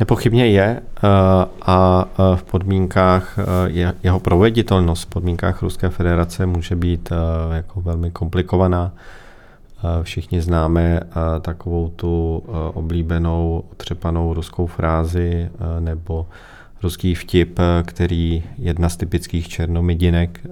Nepochybně 0.00 0.46
je 0.46 0.80
eh, 0.80 1.08
a 1.62 2.08
eh, 2.08 2.36
v 2.36 2.44
podmínkách 2.44 3.38
jeho 4.02 4.20
proveditelnost 4.20 5.04
v 5.04 5.06
podmínkách 5.06 5.62
Ruské 5.62 5.88
federace 5.88 6.46
může 6.46 6.76
být 6.76 7.12
jako 7.52 7.80
velmi 7.80 8.10
komplikovaná. 8.10 8.92
Všichni 10.02 10.40
známe 10.40 11.00
takovou 11.40 11.88
tu 11.88 12.42
oblíbenou 12.74 13.64
otřepanou 13.72 14.34
ruskou 14.34 14.66
frázi 14.66 15.50
nebo 15.80 16.26
ruský 16.82 17.14
vtip, 17.14 17.58
který 17.84 18.42
jedna 18.58 18.88
z 18.88 18.96
typických 18.96 19.48
černomidinek, 19.48 20.40
eh, 20.44 20.50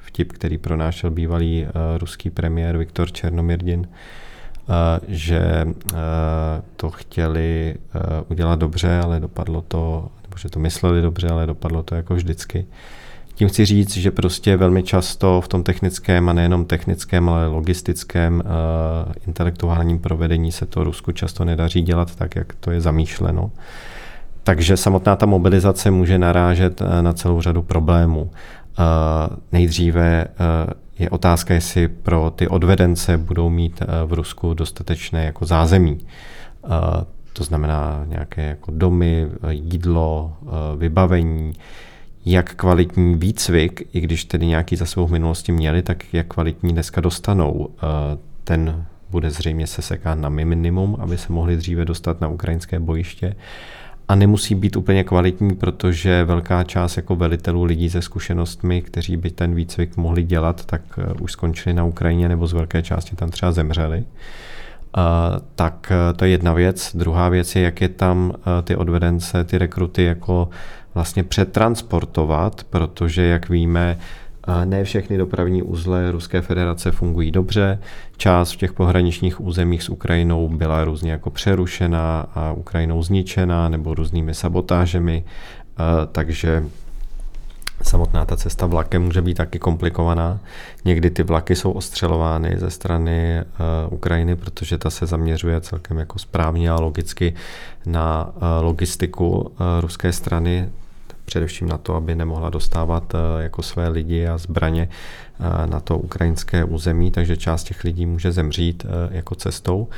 vtip, 0.00 0.32
který 0.32 0.58
pronášel 0.58 1.10
bývalý 1.10 1.64
eh, 1.64 1.98
ruský 1.98 2.30
premiér 2.30 2.76
Viktor 2.76 3.12
Černomirdin, 3.12 3.88
eh, 3.88 5.00
že 5.08 5.68
to 6.76 6.90
chtěli 6.90 7.74
udělat 8.28 8.58
dobře, 8.58 9.00
ale 9.04 9.20
dopadlo 9.20 9.64
to, 9.68 10.08
nebo 10.22 10.38
že 10.38 10.48
to 10.48 10.60
mysleli 10.60 11.02
dobře, 11.02 11.28
ale 11.28 11.46
dopadlo 11.46 11.82
to 11.82 11.94
jako 11.94 12.14
vždycky. 12.14 12.66
Tím 13.34 13.48
chci 13.48 13.64
říct, 13.64 13.96
že 13.96 14.10
prostě 14.10 14.56
velmi 14.56 14.82
často 14.82 15.40
v 15.40 15.48
tom 15.48 15.62
technickém 15.62 16.28
a 16.28 16.32
nejenom 16.32 16.64
technickém, 16.64 17.28
ale 17.28 17.46
logistickém, 17.46 18.42
intelektuálním 19.26 19.98
provedení 19.98 20.52
se 20.52 20.66
to 20.66 20.84
Rusku 20.84 21.12
často 21.12 21.44
nedaří 21.44 21.82
dělat 21.82 22.16
tak, 22.16 22.36
jak 22.36 22.54
to 22.54 22.70
je 22.70 22.80
zamýšleno. 22.80 23.50
Takže 24.50 24.76
samotná 24.76 25.16
ta 25.16 25.26
mobilizace 25.26 25.90
může 25.90 26.18
narážet 26.18 26.82
eh, 26.82 27.02
na 27.02 27.12
celou 27.12 27.40
řadu 27.40 27.62
problémů. 27.62 28.30
Eh, 28.30 28.82
nejdříve 29.52 30.24
eh, 30.24 30.72
je 30.98 31.10
otázka, 31.10 31.54
jestli 31.54 31.88
pro 31.88 32.32
ty 32.36 32.48
odvedence 32.48 33.18
budou 33.18 33.50
mít 33.50 33.82
v 34.06 34.12
Rusku 34.12 34.54
dostatečné 34.54 35.24
jako 35.24 35.44
zázemí. 35.44 35.98
To 37.32 37.44
znamená 37.44 38.04
nějaké 38.06 38.42
jako 38.42 38.70
domy, 38.70 39.28
jídlo, 39.50 40.32
vybavení, 40.76 41.52
jak 42.24 42.54
kvalitní 42.54 43.14
výcvik, 43.14 43.88
i 43.92 44.00
když 44.00 44.24
tedy 44.24 44.46
nějaký 44.46 44.76
za 44.76 44.86
svou 44.86 45.08
minulosti 45.08 45.52
měli, 45.52 45.82
tak 45.82 46.14
jak 46.14 46.26
kvalitní 46.26 46.72
dneska 46.72 47.00
dostanou. 47.00 47.68
Ten 48.44 48.84
bude 49.10 49.30
zřejmě 49.30 49.66
se 49.66 49.82
sekat 49.82 50.14
na 50.14 50.28
minimum, 50.28 50.96
aby 51.00 51.18
se 51.18 51.32
mohli 51.32 51.56
dříve 51.56 51.84
dostat 51.84 52.20
na 52.20 52.28
ukrajinské 52.28 52.80
bojiště. 52.80 53.34
A 54.10 54.14
nemusí 54.14 54.54
být 54.54 54.76
úplně 54.76 55.04
kvalitní, 55.04 55.54
protože 55.54 56.24
velká 56.24 56.64
část 56.64 56.96
jako 56.96 57.16
velitelů 57.16 57.64
lidí 57.64 57.90
se 57.90 58.02
zkušenostmi, 58.02 58.82
kteří 58.82 59.16
by 59.16 59.30
ten 59.30 59.54
výcvik 59.54 59.96
mohli 59.96 60.22
dělat, 60.22 60.66
tak 60.66 60.82
eh, 60.98 61.12
už 61.20 61.32
skončili 61.32 61.74
na 61.74 61.84
Ukrajině 61.84 62.28
nebo 62.28 62.46
z 62.46 62.52
velké 62.52 62.82
části 62.82 63.16
tam 63.16 63.30
třeba 63.30 63.52
zemřeli. 63.52 63.98
Uh, 63.98 65.04
tak 65.54 65.92
to 66.16 66.24
je 66.24 66.30
jedna 66.30 66.52
věc. 66.52 66.96
Druhá 66.96 67.28
věc 67.28 67.56
je, 67.56 67.62
jak 67.62 67.80
je 67.80 67.88
tam 67.88 68.32
ty 68.64 68.76
odvedence, 68.76 69.44
ty 69.44 69.58
rekruty 69.58 70.04
jako 70.04 70.48
vlastně 70.94 71.24
přetransportovat, 71.24 72.64
protože, 72.64 73.22
jak 73.22 73.48
víme, 73.48 73.98
ne 74.64 74.84
všechny 74.84 75.18
dopravní 75.18 75.62
uzly 75.62 76.10
Ruské 76.10 76.40
federace 76.40 76.90
fungují 76.90 77.30
dobře. 77.30 77.78
Část 78.16 78.52
v 78.52 78.56
těch 78.56 78.72
pohraničních 78.72 79.40
územích 79.40 79.82
s 79.82 79.88
Ukrajinou 79.88 80.48
byla 80.48 80.84
různě 80.84 81.10
jako 81.10 81.30
přerušena 81.30 82.26
a 82.34 82.52
Ukrajinou 82.52 83.02
zničena 83.02 83.68
nebo 83.68 83.94
různými 83.94 84.34
sabotážemi, 84.34 85.24
takže 86.12 86.64
samotná 87.82 88.24
ta 88.24 88.36
cesta 88.36 88.66
vlakem 88.66 89.02
může 89.02 89.22
být 89.22 89.34
taky 89.34 89.58
komplikovaná. 89.58 90.40
Někdy 90.84 91.10
ty 91.10 91.22
vlaky 91.22 91.56
jsou 91.56 91.72
ostřelovány 91.72 92.54
ze 92.56 92.70
strany 92.70 93.42
uh, 93.88 93.94
Ukrajiny, 93.94 94.36
protože 94.36 94.78
ta 94.78 94.90
se 94.90 95.06
zaměřuje 95.06 95.60
celkem 95.60 95.98
jako 95.98 96.18
správně 96.18 96.70
a 96.70 96.80
logicky 96.80 97.34
na 97.86 98.32
uh, 98.34 98.42
logistiku 98.64 99.52
ruské 99.80 100.12
strany, 100.12 100.68
především 101.30 101.68
na 101.68 101.78
to, 101.78 101.94
aby 101.94 102.14
nemohla 102.14 102.50
dostávat 102.50 103.14
eh, 103.14 103.42
jako 103.42 103.62
své 103.62 103.88
lidi 103.88 104.26
a 104.26 104.38
zbraně 104.38 104.88
eh, 105.40 105.66
na 105.66 105.80
to 105.80 105.98
ukrajinské 105.98 106.64
území, 106.64 107.10
takže 107.10 107.36
část 107.36 107.64
těch 107.64 107.84
lidí 107.84 108.06
může 108.06 108.32
zemřít 108.32 108.86
eh, 108.86 109.16
jako 109.16 109.34
cestou. 109.34 109.88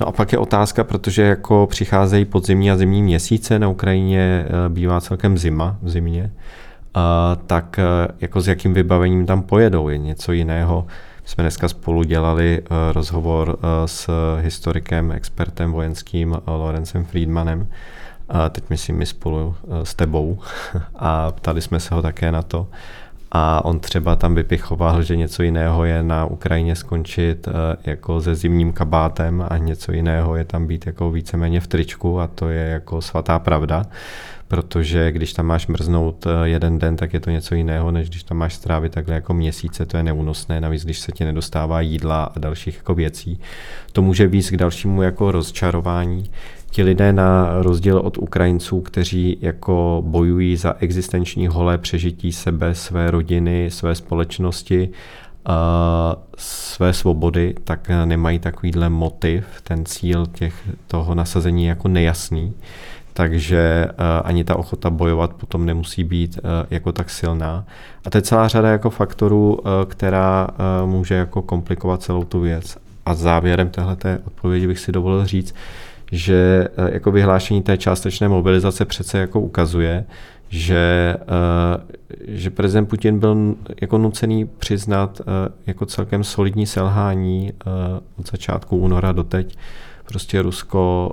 No 0.00 0.08
a 0.08 0.12
pak 0.12 0.32
je 0.32 0.38
otázka, 0.38 0.84
protože 0.84 1.22
jako 1.22 1.66
přicházejí 1.70 2.24
podzimní 2.24 2.70
a 2.70 2.76
zimní 2.76 3.02
měsíce, 3.02 3.58
na 3.58 3.68
Ukrajině 3.68 4.46
bývá 4.68 5.00
celkem 5.00 5.38
zima 5.38 5.76
v 5.82 5.90
zimě, 5.90 6.30
tak 7.46 7.80
jako 8.20 8.40
s 8.40 8.48
jakým 8.48 8.74
vybavením 8.74 9.26
tam 9.26 9.42
pojedou, 9.42 9.88
je 9.88 9.98
něco 9.98 10.32
jiného. 10.32 10.86
Jsme 11.24 11.42
dneska 11.42 11.68
spolu 11.68 12.02
dělali 12.02 12.62
rozhovor 12.92 13.58
s 13.86 14.10
historikem, 14.40 15.12
expertem 15.12 15.72
vojenským 15.72 16.36
Lorencem 16.46 17.04
Friedmanem, 17.04 17.66
a 18.28 18.48
teď 18.48 18.64
myslím 18.70 18.96
my 18.96 19.06
spolu 19.06 19.54
eh, 19.64 19.86
s 19.86 19.94
tebou. 19.94 20.38
A 20.96 21.30
ptali 21.30 21.62
jsme 21.62 21.80
se 21.80 21.94
ho 21.94 22.02
také 22.02 22.32
na 22.32 22.42
to. 22.42 22.66
A 23.32 23.64
on 23.64 23.80
třeba 23.80 24.16
tam 24.16 24.34
vypichoval, 24.34 25.02
že 25.02 25.16
něco 25.16 25.42
jiného 25.42 25.84
je 25.84 26.02
na 26.02 26.24
Ukrajině 26.24 26.76
skončit 26.76 27.48
eh, 27.48 27.52
jako 27.84 28.20
se 28.20 28.34
zimním 28.34 28.72
kabátem 28.72 29.44
a 29.48 29.56
něco 29.58 29.92
jiného 29.92 30.36
je 30.36 30.44
tam 30.44 30.66
být 30.66 30.86
jako 30.86 31.10
víceméně 31.10 31.60
v 31.60 31.66
tričku 31.66 32.20
a 32.20 32.26
to 32.26 32.48
je 32.48 32.68
jako 32.68 33.02
svatá 33.02 33.38
pravda, 33.38 33.84
protože 34.48 35.12
když 35.12 35.32
tam 35.32 35.46
máš 35.46 35.66
mrznout 35.66 36.26
eh, 36.26 36.30
jeden 36.48 36.78
den, 36.78 36.96
tak 36.96 37.14
je 37.14 37.20
to 37.20 37.30
něco 37.30 37.54
jiného, 37.54 37.90
než 37.90 38.08
když 38.08 38.22
tam 38.22 38.38
máš 38.38 38.54
strávit 38.54 38.92
takhle 38.92 39.14
jako 39.14 39.34
měsíce, 39.34 39.86
to 39.86 39.96
je 39.96 40.02
neúnosné, 40.02 40.60
navíc 40.60 40.84
když 40.84 40.98
se 40.98 41.12
ti 41.12 41.24
nedostává 41.24 41.80
jídla 41.80 42.24
a 42.24 42.38
dalších 42.38 42.76
jako 42.76 42.94
věcí. 42.94 43.40
To 43.92 44.02
může 44.02 44.26
víc 44.26 44.50
k 44.50 44.56
dalšímu 44.56 45.02
jako 45.02 45.32
rozčarování 45.32 46.30
ti 46.76 46.82
lidé 46.82 47.12
na 47.12 47.62
rozdíl 47.62 47.98
od 47.98 48.18
Ukrajinců, 48.18 48.80
kteří 48.80 49.38
jako 49.40 50.02
bojují 50.06 50.56
za 50.56 50.74
existenční 50.78 51.46
holé 51.46 51.78
přežití 51.78 52.32
sebe, 52.32 52.74
své 52.74 53.10
rodiny, 53.10 53.70
své 53.70 53.94
společnosti, 53.94 54.88
své 56.38 56.92
svobody, 56.92 57.54
tak 57.64 57.90
nemají 58.04 58.38
takovýhle 58.38 58.88
motiv, 58.88 59.46
ten 59.62 59.84
cíl 59.84 60.26
těch, 60.26 60.54
toho 60.86 61.14
nasazení 61.14 61.66
jako 61.66 61.88
nejasný. 61.88 62.52
Takže 63.12 63.88
ani 64.24 64.44
ta 64.44 64.56
ochota 64.56 64.90
bojovat 64.90 65.32
potom 65.32 65.66
nemusí 65.66 66.04
být 66.04 66.38
jako 66.70 66.92
tak 66.92 67.10
silná. 67.10 67.64
A 68.04 68.10
to 68.10 68.18
je 68.18 68.22
celá 68.22 68.48
řada 68.48 68.68
jako 68.68 68.90
faktorů, 68.90 69.58
která 69.88 70.48
může 70.84 71.14
jako 71.14 71.42
komplikovat 71.42 72.02
celou 72.02 72.24
tu 72.24 72.40
věc. 72.40 72.76
A 73.06 73.14
závěrem 73.14 73.68
téhleté 73.68 74.18
odpovědi 74.26 74.66
bych 74.66 74.78
si 74.78 74.92
dovolil 74.92 75.26
říct, 75.26 75.54
že 76.12 76.68
eh, 76.76 76.94
jako 76.94 77.10
vyhlášení 77.10 77.62
té 77.62 77.78
částečné 77.78 78.28
mobilizace 78.28 78.84
přece 78.84 79.18
jako 79.18 79.40
ukazuje, 79.40 80.04
že, 80.48 81.16
eh, 81.20 81.96
že 82.28 82.50
prezident 82.50 82.86
Putin 82.86 83.18
byl 83.18 83.54
jako 83.80 83.98
nucený 83.98 84.44
přiznat 84.44 85.20
eh, 85.20 85.52
jako 85.66 85.86
celkem 85.86 86.24
solidní 86.24 86.66
selhání 86.66 87.52
od 88.18 88.30
začátku 88.30 88.76
února 88.76 89.12
do 89.12 89.24
teď. 89.24 89.56
Prostě 90.08 90.42
Rusko, 90.42 91.12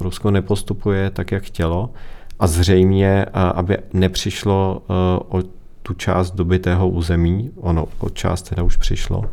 Rusko 0.00 0.30
nepostupuje 0.30 1.10
tak, 1.10 1.32
jak 1.32 1.42
chtělo 1.42 1.90
a 2.38 2.46
zřejmě, 2.46 3.24
aby 3.34 3.78
nepřišlo 3.92 4.82
o 5.28 5.42
tu 5.82 5.94
část 5.94 6.30
dobitého 6.30 6.88
území, 6.88 7.50
ono 7.56 7.86
o 7.98 8.10
část 8.10 8.42
teda 8.42 8.62
už 8.62 8.76
přišlo, 8.76 9.24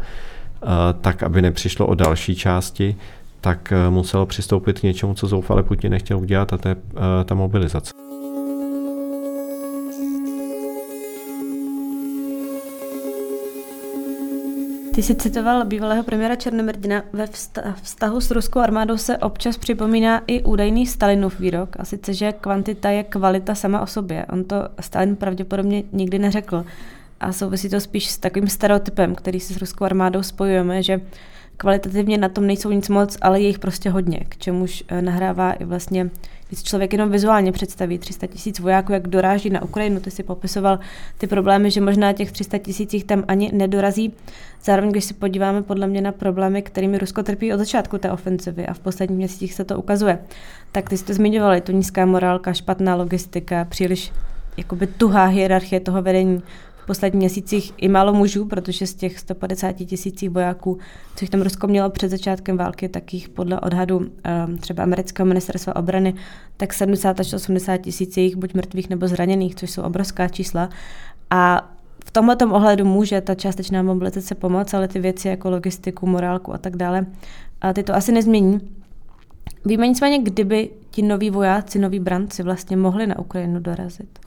tak 1.01 1.23
aby 1.23 1.41
nepřišlo 1.41 1.87
o 1.87 1.95
další 1.95 2.35
části, 2.35 2.95
tak 3.41 3.71
eh, 3.71 3.89
muselo 3.89 4.25
přistoupit 4.25 4.79
k 4.79 4.83
něčemu, 4.83 5.13
co 5.13 5.27
zoufale 5.27 5.63
Putin 5.63 5.91
nechtěl 5.91 6.17
udělat, 6.17 6.53
a 6.53 6.57
to 6.57 6.67
je 6.67 6.75
eh, 6.75 7.23
ta 7.25 7.35
mobilizace. 7.35 7.93
Ty 14.99 15.03
jsi 15.03 15.15
citoval 15.15 15.65
bývalého 15.65 16.03
premiéra 16.03 16.35
Černomrdina. 16.35 17.03
Ve 17.13 17.27
vztahu 17.81 18.21
s 18.21 18.31
ruskou 18.31 18.59
armádou 18.59 18.97
se 18.97 19.17
občas 19.17 19.57
připomíná 19.57 20.21
i 20.27 20.43
údajný 20.43 20.87
Stalinův 20.87 21.39
výrok, 21.39 21.75
a 21.79 21.85
sice, 21.85 22.13
že 22.13 22.31
kvantita 22.31 22.89
je 22.89 23.03
kvalita 23.03 23.55
sama 23.55 23.81
o 23.81 23.87
sobě. 23.87 24.25
On 24.25 24.43
to 24.43 24.55
Stalin 24.79 25.15
pravděpodobně 25.15 25.83
nikdy 25.91 26.19
neřekl. 26.19 26.65
A 27.19 27.31
souvisí 27.33 27.69
to 27.69 27.79
spíš 27.79 28.09
s 28.09 28.17
takovým 28.17 28.47
stereotypem, 28.47 29.15
který 29.15 29.39
si 29.39 29.53
s 29.53 29.57
ruskou 29.57 29.85
armádou 29.85 30.23
spojujeme, 30.23 30.83
že 30.83 31.01
kvalitativně 31.59 32.17
na 32.17 32.29
tom 32.29 32.47
nejsou 32.47 32.71
nic 32.71 32.89
moc, 32.89 33.17
ale 33.21 33.41
je 33.41 33.47
jich 33.47 33.59
prostě 33.59 33.89
hodně, 33.89 34.19
k 34.29 34.37
čemuž 34.37 34.83
eh, 34.87 35.01
nahrává 35.01 35.51
i 35.51 35.65
vlastně, 35.65 36.09
když 36.47 36.63
člověk 36.63 36.93
jenom 36.93 37.11
vizuálně 37.11 37.51
představí 37.51 37.97
300 37.97 38.27
tisíc 38.27 38.59
vojáků, 38.59 38.93
jak 38.93 39.07
doráží 39.07 39.49
na 39.49 39.61
Ukrajinu, 39.61 39.99
ty 39.99 40.11
si 40.11 40.23
popisoval 40.23 40.79
ty 41.17 41.27
problémy, 41.27 41.71
že 41.71 41.81
možná 41.81 42.13
těch 42.13 42.31
300 42.31 42.57
tisících 42.57 43.03
tam 43.03 43.23
ani 43.27 43.51
nedorazí. 43.53 44.13
Zároveň, 44.63 44.91
když 44.91 45.05
se 45.05 45.13
podíváme 45.13 45.63
podle 45.63 45.87
mě 45.87 46.01
na 46.01 46.11
problémy, 46.11 46.61
kterými 46.61 46.97
Rusko 46.97 47.23
trpí 47.23 47.53
od 47.53 47.57
začátku 47.57 47.97
té 47.97 48.11
ofenzivy 48.11 48.67
a 48.67 48.73
v 48.73 48.79
posledních 48.79 49.17
měsících 49.17 49.53
se 49.53 49.63
to 49.63 49.77
ukazuje, 49.77 50.19
tak 50.71 50.89
ty 50.89 50.97
jste 50.97 51.13
zmiňovali, 51.13 51.61
tu 51.61 51.71
nízká 51.71 52.05
morálka, 52.05 52.53
špatná 52.53 52.95
logistika, 52.95 53.65
příliš 53.65 54.11
jakoby 54.57 54.87
tuhá 54.87 55.25
hierarchie 55.25 55.79
toho 55.79 56.01
vedení, 56.01 56.41
posledních 56.89 57.19
měsících 57.19 57.73
i 57.77 57.87
málo 57.87 58.13
mužů, 58.13 58.45
protože 58.45 58.87
z 58.87 58.93
těch 58.93 59.19
150 59.19 59.71
tisících 59.71 60.29
vojáků, 60.29 60.77
co 61.15 61.23
jich 61.23 61.29
tam 61.29 61.41
Rusko 61.41 61.67
mělo 61.67 61.89
před 61.89 62.09
začátkem 62.09 62.57
války, 62.57 62.89
tak 62.89 63.13
jich 63.13 63.29
podle 63.29 63.59
odhadu 63.59 63.97
um, 63.97 64.57
třeba 64.57 64.83
amerického 64.83 65.27
ministerstva 65.27 65.75
obrany, 65.75 66.13
tak 66.57 66.73
70 66.73 67.19
až 67.19 67.33
80 67.33 67.77
tisíc 67.77 68.17
jich 68.17 68.35
buď 68.35 68.53
mrtvých 68.53 68.89
nebo 68.89 69.07
zraněných, 69.07 69.55
což 69.55 69.71
jsou 69.71 69.81
obrovská 69.81 70.27
čísla. 70.27 70.69
A 71.29 71.71
v 72.05 72.11
tomhle 72.11 72.35
ohledu 72.35 72.85
může 72.85 73.21
ta 73.21 73.35
částečná 73.35 73.83
mobilizace 73.83 74.35
pomoct, 74.35 74.73
ale 74.73 74.87
ty 74.87 74.99
věci 74.99 75.27
jako 75.27 75.49
logistiku, 75.49 76.07
morálku 76.07 76.53
a 76.53 76.57
tak 76.57 76.75
dále, 76.75 77.05
a 77.61 77.73
ty 77.73 77.83
to 77.83 77.95
asi 77.95 78.11
nezmění. 78.11 78.59
Víme 79.65 79.87
nicméně, 79.87 80.19
kdyby 80.19 80.69
ti 80.91 81.01
noví 81.01 81.29
vojáci, 81.29 81.79
noví 81.79 81.99
branci 81.99 82.43
vlastně 82.43 82.77
mohli 82.77 83.07
na 83.07 83.19
Ukrajinu 83.19 83.59
dorazit. 83.59 84.19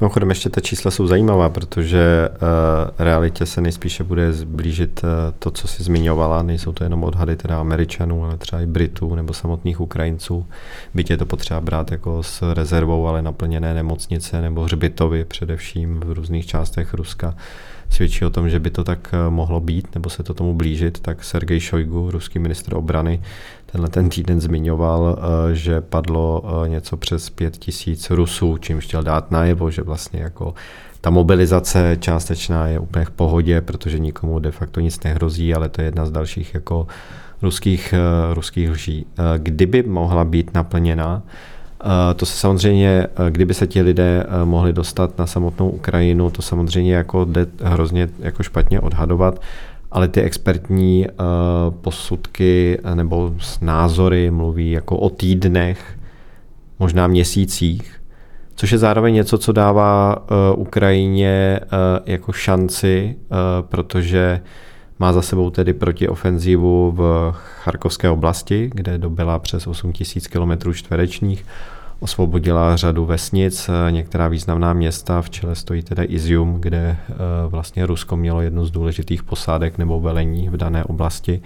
Mimochodem 0.00 0.28
ještě 0.28 0.50
ta 0.50 0.60
čísla 0.60 0.90
jsou 0.90 1.06
zajímavá, 1.06 1.48
protože 1.48 2.28
uh, 2.28 2.38
realitě 2.98 3.46
se 3.46 3.60
nejspíše 3.60 4.04
bude 4.04 4.32
zblížit 4.32 5.00
uh, 5.04 5.08
to, 5.38 5.50
co 5.50 5.68
si 5.68 5.82
zmiňovala. 5.82 6.42
Nejsou 6.42 6.72
to 6.72 6.84
jenom 6.84 7.04
odhady 7.04 7.36
teda 7.36 7.60
Američanů, 7.60 8.24
ale 8.24 8.36
třeba 8.36 8.62
i 8.62 8.66
Britů 8.66 9.14
nebo 9.14 9.32
samotných 9.32 9.80
Ukrajinců. 9.80 10.46
Byť 10.94 11.10
je 11.10 11.16
to 11.16 11.26
potřeba 11.26 11.60
brát 11.60 11.90
jako 11.90 12.22
s 12.22 12.54
rezervou, 12.54 13.06
ale 13.06 13.22
naplněné 13.22 13.74
nemocnice 13.74 14.40
nebo 14.40 14.64
hřbitovy 14.64 15.24
především 15.24 16.00
v 16.00 16.12
různých 16.12 16.46
částech 16.46 16.94
Ruska 16.94 17.34
svědčí 17.90 18.24
o 18.24 18.30
tom, 18.30 18.50
že 18.50 18.60
by 18.60 18.70
to 18.70 18.84
tak 18.84 19.08
eh, 19.12 19.30
mohlo 19.30 19.60
být, 19.60 19.94
nebo 19.94 20.10
se 20.10 20.22
to 20.22 20.34
tomu 20.34 20.54
blížit, 20.54 21.00
tak 21.00 21.24
Sergej 21.24 21.60
Šojgu, 21.60 22.10
ruský 22.10 22.38
ministr 22.38 22.76
obrany, 22.76 23.22
tenhle 23.72 23.88
ten 23.88 24.08
týden 24.08 24.40
zmiňoval, 24.40 25.18
eh, 25.18 25.54
že 25.54 25.80
padlo 25.80 26.42
eh, 26.44 26.68
něco 26.68 26.96
přes 26.96 27.30
pět 27.30 27.56
tisíc 27.56 28.10
Rusů, 28.10 28.56
čímž 28.58 28.84
chtěl 28.84 29.02
dát 29.02 29.30
najevo, 29.30 29.70
že 29.70 29.82
vlastně 29.82 30.20
jako 30.20 30.54
ta 31.00 31.10
mobilizace 31.10 31.96
částečná 32.00 32.66
je 32.66 32.78
úplně 32.78 33.04
v 33.04 33.10
pohodě, 33.10 33.60
protože 33.60 33.98
nikomu 33.98 34.38
de 34.38 34.50
facto 34.50 34.80
nic 34.80 35.02
nehrozí, 35.02 35.54
ale 35.54 35.68
to 35.68 35.80
je 35.80 35.84
jedna 35.84 36.06
z 36.06 36.10
dalších 36.10 36.54
jako 36.54 36.86
ruských, 37.42 37.94
ruských 38.34 38.70
lží. 38.70 39.06
Kdyby 39.38 39.82
mohla 39.82 40.24
být 40.24 40.54
naplněna, 40.54 41.22
to 42.16 42.26
se 42.26 42.38
samozřejmě, 42.38 43.06
kdyby 43.30 43.54
se 43.54 43.66
ti 43.66 43.82
lidé 43.82 44.26
mohli 44.44 44.72
dostat 44.72 45.18
na 45.18 45.26
samotnou 45.26 45.70
Ukrajinu, 45.70 46.30
to 46.30 46.42
samozřejmě 46.42 46.94
jako 46.94 47.24
jde 47.24 47.46
hrozně 47.62 48.08
jako 48.18 48.42
špatně 48.42 48.80
odhadovat, 48.80 49.40
ale 49.90 50.08
ty 50.08 50.22
expertní 50.22 51.06
posudky 51.80 52.78
nebo 52.94 53.32
názory 53.60 54.30
mluví 54.30 54.70
jako 54.70 54.96
o 54.96 55.10
týdnech, 55.10 55.98
možná 56.78 57.06
měsících, 57.06 58.00
což 58.54 58.72
je 58.72 58.78
zároveň 58.78 59.14
něco, 59.14 59.38
co 59.38 59.52
dává 59.52 60.16
Ukrajině 60.56 61.60
jako 62.06 62.32
šanci, 62.32 63.16
protože 63.60 64.40
má 64.98 65.12
za 65.12 65.22
sebou 65.22 65.50
tedy 65.50 65.72
protiofenzivu 65.72 66.92
v 66.96 67.32
Charkovské 67.62 68.10
oblasti, 68.10 68.70
kde 68.74 68.98
dobila 68.98 69.38
přes 69.38 69.66
8 69.66 69.92
000 70.32 70.56
km 70.56 70.72
čtverečních, 70.72 71.46
osvobodila 72.00 72.76
řadu 72.76 73.04
vesnic, 73.04 73.70
některá 73.90 74.28
významná 74.28 74.72
města, 74.72 75.22
v 75.22 75.30
čele 75.30 75.54
stojí 75.54 75.82
teda 75.82 76.02
Izium, 76.06 76.60
kde 76.60 76.96
eh, 76.96 77.14
vlastně 77.48 77.86
Rusko 77.86 78.16
mělo 78.16 78.40
jednu 78.40 78.64
z 78.64 78.70
důležitých 78.70 79.22
posádek 79.22 79.78
nebo 79.78 80.00
velení 80.00 80.48
v 80.48 80.56
dané 80.56 80.84
oblasti. 80.84 81.42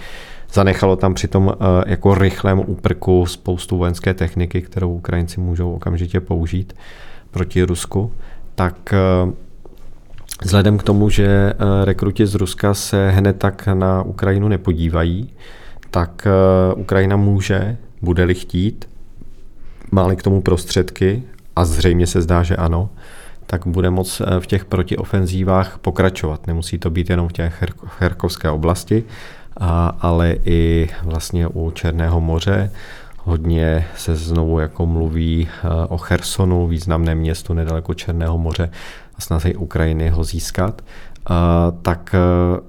Zanechalo 0.53 0.97
tam 0.97 1.15
přitom 1.15 1.53
eh, 1.53 1.91
jako 1.91 2.15
rychlém 2.15 2.59
úprku 2.67 3.27
spoustu 3.27 3.77
vojenské 3.77 4.15
techniky, 4.15 4.63
kterou 4.63 4.95
Ukrajinci 4.95 5.41
můžou 5.41 5.73
okamžitě 5.73 6.21
použít 6.21 6.73
proti 7.31 7.63
Rusku. 7.63 8.13
Tak 8.55 8.93
eh, 8.93 9.33
Vzhledem 10.43 10.79
k 10.79 10.83
tomu, 10.83 11.11
že 11.11 11.27
eh, 11.27 11.85
rekruti 11.85 12.27
z 12.27 12.35
Ruska 12.35 12.75
se 12.75 13.11
hned 13.11 13.39
tak 13.39 13.67
na 13.75 14.03
Ukrajinu 14.03 14.49
nepodívají, 14.49 15.33
tak 15.91 16.27
eh, 16.27 16.75
Ukrajina 16.75 17.17
může, 17.17 17.77
bude-li 18.03 18.35
chtít, 18.35 18.89
má 19.95 20.15
k 20.15 20.23
tomu 20.23 20.41
prostředky, 20.41 21.23
a 21.57 21.65
zřejmě 21.65 22.07
se 22.07 22.23
zdá, 22.23 22.43
že 22.43 22.57
ano, 22.57 22.91
tak 23.47 23.67
bude 23.67 23.91
moc 23.91 24.21
eh, 24.21 24.41
v 24.41 24.47
těch 24.47 24.65
protiofenzívách 24.65 25.79
pokračovat. 25.79 26.47
Nemusí 26.47 26.79
to 26.79 26.91
být 26.91 27.11
jenom 27.11 27.29
v 27.29 27.33
těch 27.33 27.65
Herkovské 27.99 28.51
oblasti, 28.51 29.05
ale 30.01 30.37
i 30.45 30.89
vlastně 31.03 31.49
u 31.49 31.71
Černého 31.71 32.21
moře. 32.21 32.71
Hodně 33.19 33.87
se 33.97 34.17
znovu 34.17 34.59
jako 34.59 34.87
mluví 34.87 35.49
o 35.89 35.99
Chersonu, 35.99 36.67
významném 36.67 37.19
městu 37.19 37.55
nedaleko 37.55 37.95
Černého 37.95 38.39
moře, 38.39 38.71
a 39.19 39.21
snahy 39.21 39.55
Ukrajiny 39.55 40.09
ho 40.09 40.25
získat, 40.25 40.83
tak 41.83 42.15
e, 42.15 42.19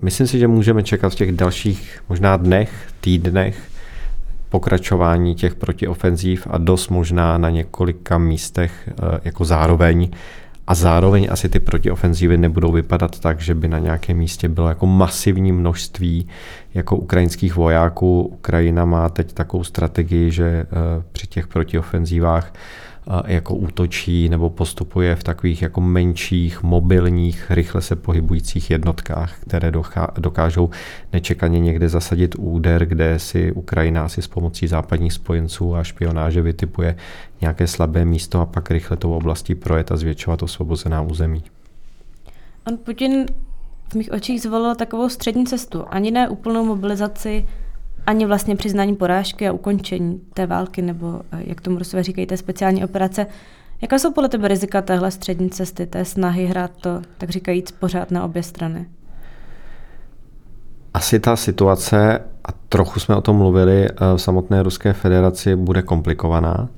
myslím 0.01 0.27
si, 0.27 0.39
že 0.39 0.47
můžeme 0.47 0.83
čekat 0.83 1.09
v 1.09 1.15
těch 1.15 1.31
dalších 1.31 2.03
možná 2.09 2.37
dnech, 2.37 2.87
týdnech 3.01 3.57
pokračování 4.55 5.35
těch 5.35 5.55
protiofenzív 5.55 6.47
a 6.49 6.57
dost 6.57 6.89
možná 6.89 7.37
na 7.37 7.49
několika 7.49 8.17
místech 8.17 8.87
e, 8.87 9.19
jako 9.23 9.45
zároveň. 9.45 10.09
A 10.67 10.75
zároveň 10.75 11.27
asi 11.31 11.49
ty 11.49 11.59
protiofenzívy 11.59 12.37
nebudou 12.37 12.71
vypadat 12.71 13.19
tak, 13.19 13.39
že 13.39 13.55
by 13.55 13.67
na 13.67 13.79
nějakém 13.79 14.17
místě 14.17 14.49
bylo 14.49 14.69
jako 14.69 14.85
masivní 14.85 15.51
množství 15.51 16.27
jako 16.73 16.97
ukrajinských 16.97 17.55
vojáků. 17.55 18.21
Ukrajina 18.21 18.85
má 18.85 19.09
teď 19.09 19.33
takovou 19.33 19.63
strategii, 19.63 20.31
že 20.31 20.45
e, 20.45 20.65
při 21.11 21.27
těch 21.27 21.47
protiofenzívách 21.47 22.53
jako 23.25 23.55
útočí 23.55 24.29
nebo 24.29 24.49
postupuje 24.49 25.15
v 25.15 25.23
takových 25.23 25.61
jako 25.61 25.81
menších, 25.81 26.63
mobilních, 26.63 27.51
rychle 27.51 27.81
se 27.81 27.95
pohybujících 27.95 28.71
jednotkách, 28.71 29.39
které 29.39 29.71
dokážou 30.17 30.69
nečekaně 31.13 31.59
někde 31.59 31.89
zasadit 31.89 32.35
úder, 32.37 32.85
kde 32.85 33.19
si 33.19 33.51
Ukrajina 33.51 34.09
si 34.09 34.21
s 34.21 34.27
pomocí 34.27 34.67
západních 34.67 35.13
spojenců 35.13 35.75
a 35.75 35.83
špionáže 35.83 36.41
vytipuje 36.41 36.95
nějaké 37.41 37.67
slabé 37.67 38.05
místo 38.05 38.41
a 38.41 38.45
pak 38.45 38.71
rychle 38.71 38.97
tou 38.97 39.13
oblastí 39.13 39.55
projet 39.55 39.91
a 39.91 39.97
zvětšovat 39.97 40.43
osvobozená 40.43 41.01
území. 41.01 41.43
On 42.67 42.77
Putin 42.77 43.25
v 43.91 43.95
mých 43.95 44.11
očích 44.11 44.41
zvolil 44.41 44.75
takovou 44.75 45.09
střední 45.09 45.45
cestu. 45.45 45.83
Ani 45.89 46.11
ne 46.11 46.29
úplnou 46.29 46.65
mobilizaci 46.65 47.45
ani 48.07 48.25
vlastně 48.25 48.55
přiznání 48.55 48.95
porážky 48.95 49.47
a 49.47 49.51
ukončení 49.51 50.21
té 50.33 50.45
války, 50.45 50.81
nebo 50.81 51.21
eh, 51.31 51.43
jak 51.47 51.61
tomu 51.61 51.77
Rusové 51.77 52.03
říkají, 52.03 52.27
té 52.27 52.37
speciální 52.37 52.83
operace. 52.83 53.27
Jaká 53.81 53.99
jsou 53.99 54.11
podle 54.11 54.29
tebe 54.29 54.47
rizika 54.47 54.81
téhle 54.81 55.11
střední 55.11 55.49
cesty, 55.49 55.85
té 55.85 56.05
snahy 56.05 56.45
hrát 56.45 56.71
to, 56.81 57.01
tak 57.17 57.29
říkajíc, 57.29 57.71
pořád 57.71 58.11
na 58.11 58.25
obě 58.25 58.43
strany? 58.43 58.85
Asi 60.93 61.19
ta 61.19 61.35
situace, 61.35 62.19
a 62.45 62.51
trochu 62.69 62.99
jsme 62.99 63.15
o 63.15 63.21
tom 63.21 63.35
mluvili, 63.35 63.89
eh, 63.89 63.93
v 64.15 64.17
samotné 64.17 64.63
Ruské 64.63 64.93
federaci 64.93 65.55
bude 65.55 65.81
komplikovaná. 65.81 66.69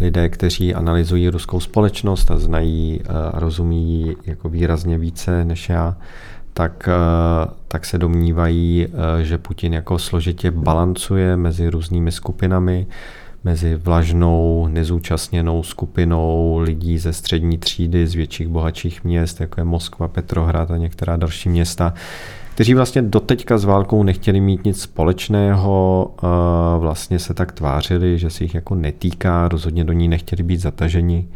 Lidé, 0.00 0.28
kteří 0.28 0.74
analyzují 0.74 1.28
ruskou 1.28 1.60
společnost 1.60 2.30
a 2.30 2.38
znají 2.38 3.00
eh, 3.04 3.08
a 3.32 3.38
rozumí 3.38 4.16
jako 4.26 4.48
výrazně 4.48 4.98
více 4.98 5.44
než 5.44 5.68
já, 5.68 5.96
tak, 6.54 6.88
tak 7.72 7.86
se 7.86 7.98
domnívají, 7.98 8.86
eh, 8.86 9.24
že 9.24 9.38
Putin 9.38 9.74
jako 9.74 9.98
složitě 9.98 10.50
balancuje 10.50 11.36
mezi 11.36 11.70
různými 11.70 12.12
skupinami, 12.12 12.86
mezi 13.44 13.74
vlažnou, 13.74 14.68
nezúčastněnou 14.70 15.62
skupinou 15.62 16.58
lidí 16.58 16.98
ze 16.98 17.12
střední 17.12 17.58
třídy, 17.58 18.06
z 18.06 18.14
větších, 18.14 18.48
bohatších 18.48 19.04
měst, 19.04 19.40
jako 19.40 19.60
je 19.60 19.64
Moskva, 19.64 20.08
Petrohrad 20.08 20.70
a 20.70 20.76
některá 20.76 21.16
další 21.16 21.48
města, 21.48 21.94
kteří 22.54 22.74
vlastně 22.74 23.02
doteďka 23.02 23.58
s 23.58 23.64
válkou 23.64 24.02
nechtěli 24.02 24.40
mít 24.40 24.64
nic 24.64 24.80
společného, 24.80 26.10
eh, 26.18 26.26
vlastně 26.78 27.18
se 27.18 27.34
tak 27.34 27.52
tvářili, 27.52 28.18
že 28.18 28.30
se 28.30 28.44
jich 28.44 28.54
jako 28.54 28.74
netýká, 28.74 29.48
rozhodně 29.48 29.84
do 29.84 29.92
ní 29.92 30.08
nechtěli 30.08 30.42
být 30.42 30.60
zataženi. 30.60 31.28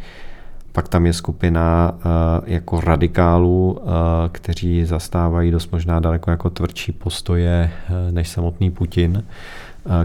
Pak 0.77 0.87
tam 0.87 1.05
je 1.05 1.13
skupina 1.13 1.91
uh, 1.95 2.01
jako 2.45 2.81
radikálů, 2.81 3.71
uh, 3.71 3.89
kteří 4.31 4.85
zastávají 4.85 5.51
dost 5.51 5.71
možná 5.71 5.99
daleko 5.99 6.31
jako 6.31 6.49
tvrdší 6.49 6.91
postoje 6.91 7.71
uh, 7.89 8.11
než 8.11 8.29
samotný 8.29 8.71
Putin, 8.71 9.23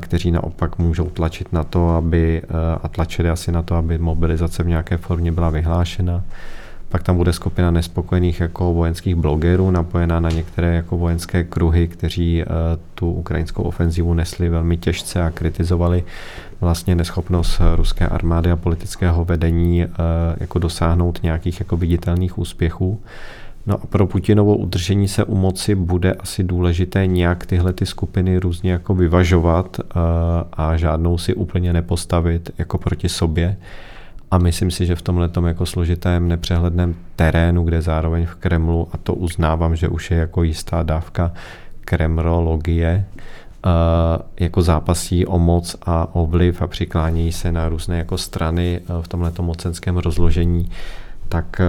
kteří 0.00 0.30
naopak 0.30 0.78
můžou 0.78 1.10
tlačit 1.10 1.52
na 1.52 1.64
to, 1.64 1.88
aby, 1.88 2.42
a 2.82 2.88
tlačili 2.88 3.30
asi 3.30 3.52
na 3.52 3.62
to, 3.62 3.74
aby 3.74 3.98
mobilizace 3.98 4.62
v 4.62 4.66
nějaké 4.68 4.96
formě 4.96 5.32
byla 5.32 5.50
vyhlášena. 5.50 6.22
Pak 6.92 7.02
tam 7.02 7.16
bude 7.16 7.32
skupina 7.32 7.70
nespokojených 7.70 8.40
jako 8.40 8.74
vojenských 8.74 9.14
blogerů, 9.14 9.70
napojená 9.70 10.20
na 10.20 10.30
některé 10.30 10.74
jako 10.74 10.98
vojenské 10.98 11.44
kruhy, 11.44 11.88
kteří 11.88 12.44
tu 12.94 13.10
ukrajinskou 13.10 13.62
ofenzivu 13.62 14.14
nesli 14.14 14.48
velmi 14.48 14.76
těžce 14.76 15.22
a 15.22 15.30
kritizovali 15.30 16.04
vlastně 16.62 16.94
neschopnost 16.94 17.60
ruské 17.76 18.06
armády 18.06 18.50
a 18.50 18.56
politického 18.56 19.24
vedení 19.24 19.82
eh, 19.82 19.88
jako 20.40 20.58
dosáhnout 20.58 21.22
nějakých 21.22 21.60
jako 21.60 21.76
viditelných 21.76 22.38
úspěchů. 22.38 23.00
No 23.66 23.74
a 23.74 23.86
pro 23.86 24.06
Putinovo 24.06 24.56
udržení 24.56 25.08
se 25.08 25.24
u 25.24 25.34
moci 25.34 25.74
bude 25.74 26.12
asi 26.12 26.44
důležité 26.44 27.06
nějak 27.06 27.46
tyhle 27.46 27.72
ty 27.72 27.86
skupiny 27.86 28.38
různě 28.38 28.72
jako 28.72 28.94
vyvažovat 28.94 29.80
eh, 29.80 29.94
a 30.52 30.76
žádnou 30.76 31.18
si 31.18 31.34
úplně 31.34 31.72
nepostavit 31.72 32.50
jako 32.58 32.78
proti 32.78 33.08
sobě. 33.08 33.56
A 34.32 34.38
myslím 34.38 34.70
si, 34.70 34.86
že 34.86 34.96
v 34.96 35.02
tomhle 35.02 35.30
jako 35.46 35.66
složitém, 35.66 36.28
nepřehledném 36.28 36.94
terénu, 37.16 37.64
kde 37.64 37.82
zároveň 37.82 38.26
v 38.26 38.34
Kremlu, 38.34 38.88
a 38.92 38.96
to 38.96 39.14
uznávám, 39.14 39.76
že 39.76 39.88
už 39.88 40.10
je 40.10 40.16
jako 40.16 40.42
jistá 40.42 40.82
dávka 40.82 41.32
kremrologie, 41.80 43.04
jako 44.40 44.62
zápasí 44.62 45.26
o 45.26 45.38
moc 45.38 45.76
a 45.82 46.14
o 46.14 46.26
vliv 46.26 46.62
a 46.62 46.66
přiklánějí 46.66 47.32
se 47.32 47.52
na 47.52 47.68
různé 47.68 47.98
jako 47.98 48.18
strany 48.18 48.80
v 49.00 49.08
tomto 49.08 49.42
mocenském 49.42 49.96
rozložení, 49.96 50.70
tak, 51.28 51.60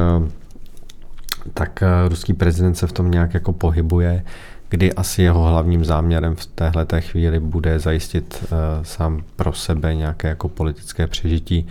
tak 1.54 1.84
ruský 2.08 2.34
prezident 2.34 2.76
se 2.76 2.88
v 2.88 2.92
tom 2.92 3.12
nějak 3.12 3.34
jako 3.34 3.54
pohybuje, 3.54 4.24
kdy 4.70 4.94
asi 4.94 5.22
jeho 5.22 5.44
hlavním 5.44 5.86
záměrem 5.86 6.36
v 6.36 6.46
téhle 6.46 6.86
chvíli 7.00 7.40
bude 7.40 7.80
zajistit 7.80 8.46
sám 8.84 9.24
pro 9.36 9.54
sebe 9.54 9.96
nějaké 9.96 10.28
jako 10.28 10.50
politické 10.50 11.08
přežití, 11.08 11.68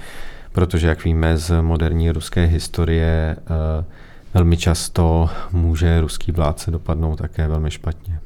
protože 0.52 0.88
jak 0.88 1.04
víme 1.04 1.38
z 1.38 1.62
moderní 1.62 2.10
ruské 2.10 2.44
historie, 2.44 3.36
velmi 4.34 4.56
často 4.56 5.30
může 5.52 6.00
ruský 6.00 6.32
vládce 6.32 6.70
dopadnout 6.70 7.16
také 7.16 7.48
velmi 7.48 7.70
špatně. 7.70 8.18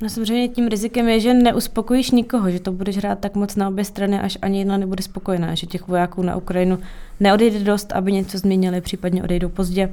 No 0.00 0.08
samozřejmě 0.08 0.48
tím 0.48 0.68
rizikem 0.68 1.08
je, 1.08 1.20
že 1.20 1.34
neuspokojíš 1.34 2.10
nikoho, 2.10 2.50
že 2.50 2.60
to 2.60 2.72
budeš 2.72 2.96
hrát 2.96 3.18
tak 3.18 3.34
moc 3.34 3.56
na 3.56 3.68
obě 3.68 3.84
strany, 3.84 4.20
až 4.20 4.38
ani 4.42 4.58
jedna 4.58 4.76
nebude 4.76 5.02
spokojená, 5.02 5.54
že 5.54 5.66
těch 5.66 5.88
vojáků 5.88 6.22
na 6.22 6.36
Ukrajinu 6.36 6.78
neodejde 7.20 7.58
dost, 7.60 7.92
aby 7.92 8.12
něco 8.12 8.38
změnili, 8.38 8.80
případně 8.80 9.22
odejdou 9.22 9.48
pozdě, 9.48 9.90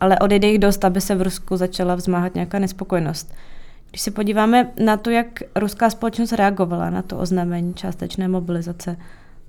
ale 0.00 0.18
odejde 0.18 0.48
jich 0.48 0.58
dost, 0.58 0.84
aby 0.84 1.00
se 1.00 1.14
v 1.14 1.22
Rusku 1.22 1.56
začala 1.56 1.94
vzmáhat 1.94 2.34
nějaká 2.34 2.58
nespokojenost. 2.58 3.34
Když 3.90 4.00
se 4.00 4.10
podíváme 4.10 4.70
na 4.84 4.96
to, 4.96 5.10
jak 5.10 5.26
ruská 5.56 5.90
společnost 5.90 6.32
reagovala 6.32 6.90
na 6.90 7.02
to 7.02 7.18
oznámení 7.18 7.74
částečné 7.74 8.28
mobilizace, 8.28 8.96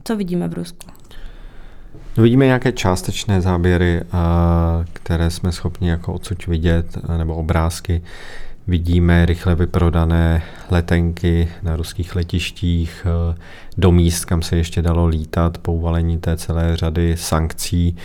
co 0.04 0.16
vidíme 0.16 0.48
v 0.48 0.54
Rusku? 0.54 0.88
Vidíme 2.18 2.46
nějaké 2.46 2.72
částečné 2.72 3.42
záběry, 3.42 4.02
které 4.94 5.30
jsme 5.30 5.52
schopni 5.52 5.90
jako 5.90 6.14
odsud 6.14 6.48
vidět, 6.48 6.98
nebo 7.18 7.36
obrázky. 7.36 8.02
Vidíme 8.68 9.26
rychle 9.26 9.56
vyprodané 9.56 10.44
letenky 10.70 11.50
na 11.64 11.76
ruských 11.76 12.16
letištích 12.16 13.06
eh, 13.06 13.36
do 13.78 13.92
míst, 13.92 14.26
kam 14.26 14.42
se 14.42 14.56
ještě 14.58 14.82
dalo 14.82 15.08
lítat 15.08 15.58
po 15.58 15.74
uvalení 15.74 16.18
té 16.18 16.38
celé 16.38 16.78
řady 16.78 17.18
sankcí. 17.18 17.98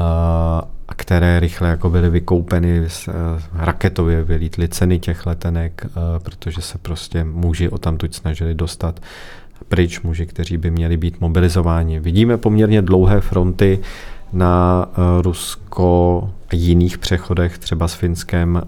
Eh, 0.00 0.04
které 0.96 1.40
rychle 1.40 1.68
jako 1.68 1.90
byly 1.90 2.10
vykoupeny, 2.10 2.88
raketově 3.52 4.24
vylítly 4.24 4.68
ceny 4.68 4.98
těch 4.98 5.26
letenek, 5.26 5.86
protože 6.18 6.62
se 6.62 6.78
prostě 6.78 7.24
muži 7.24 7.68
o 7.68 7.78
tamtuť 7.78 8.14
snažili 8.14 8.54
dostat 8.54 9.00
pryč, 9.68 10.00
muži, 10.00 10.26
kteří 10.26 10.56
by 10.56 10.70
měli 10.70 10.96
být 10.96 11.20
mobilizováni. 11.20 12.00
Vidíme 12.00 12.36
poměrně 12.36 12.82
dlouhé 12.82 13.20
fronty 13.20 13.78
na 14.32 14.86
Rusko 15.22 16.30
a 16.52 16.54
jiných 16.56 16.98
přechodech, 16.98 17.58
třeba 17.58 17.88
s 17.88 17.94
Finskem 17.94 18.62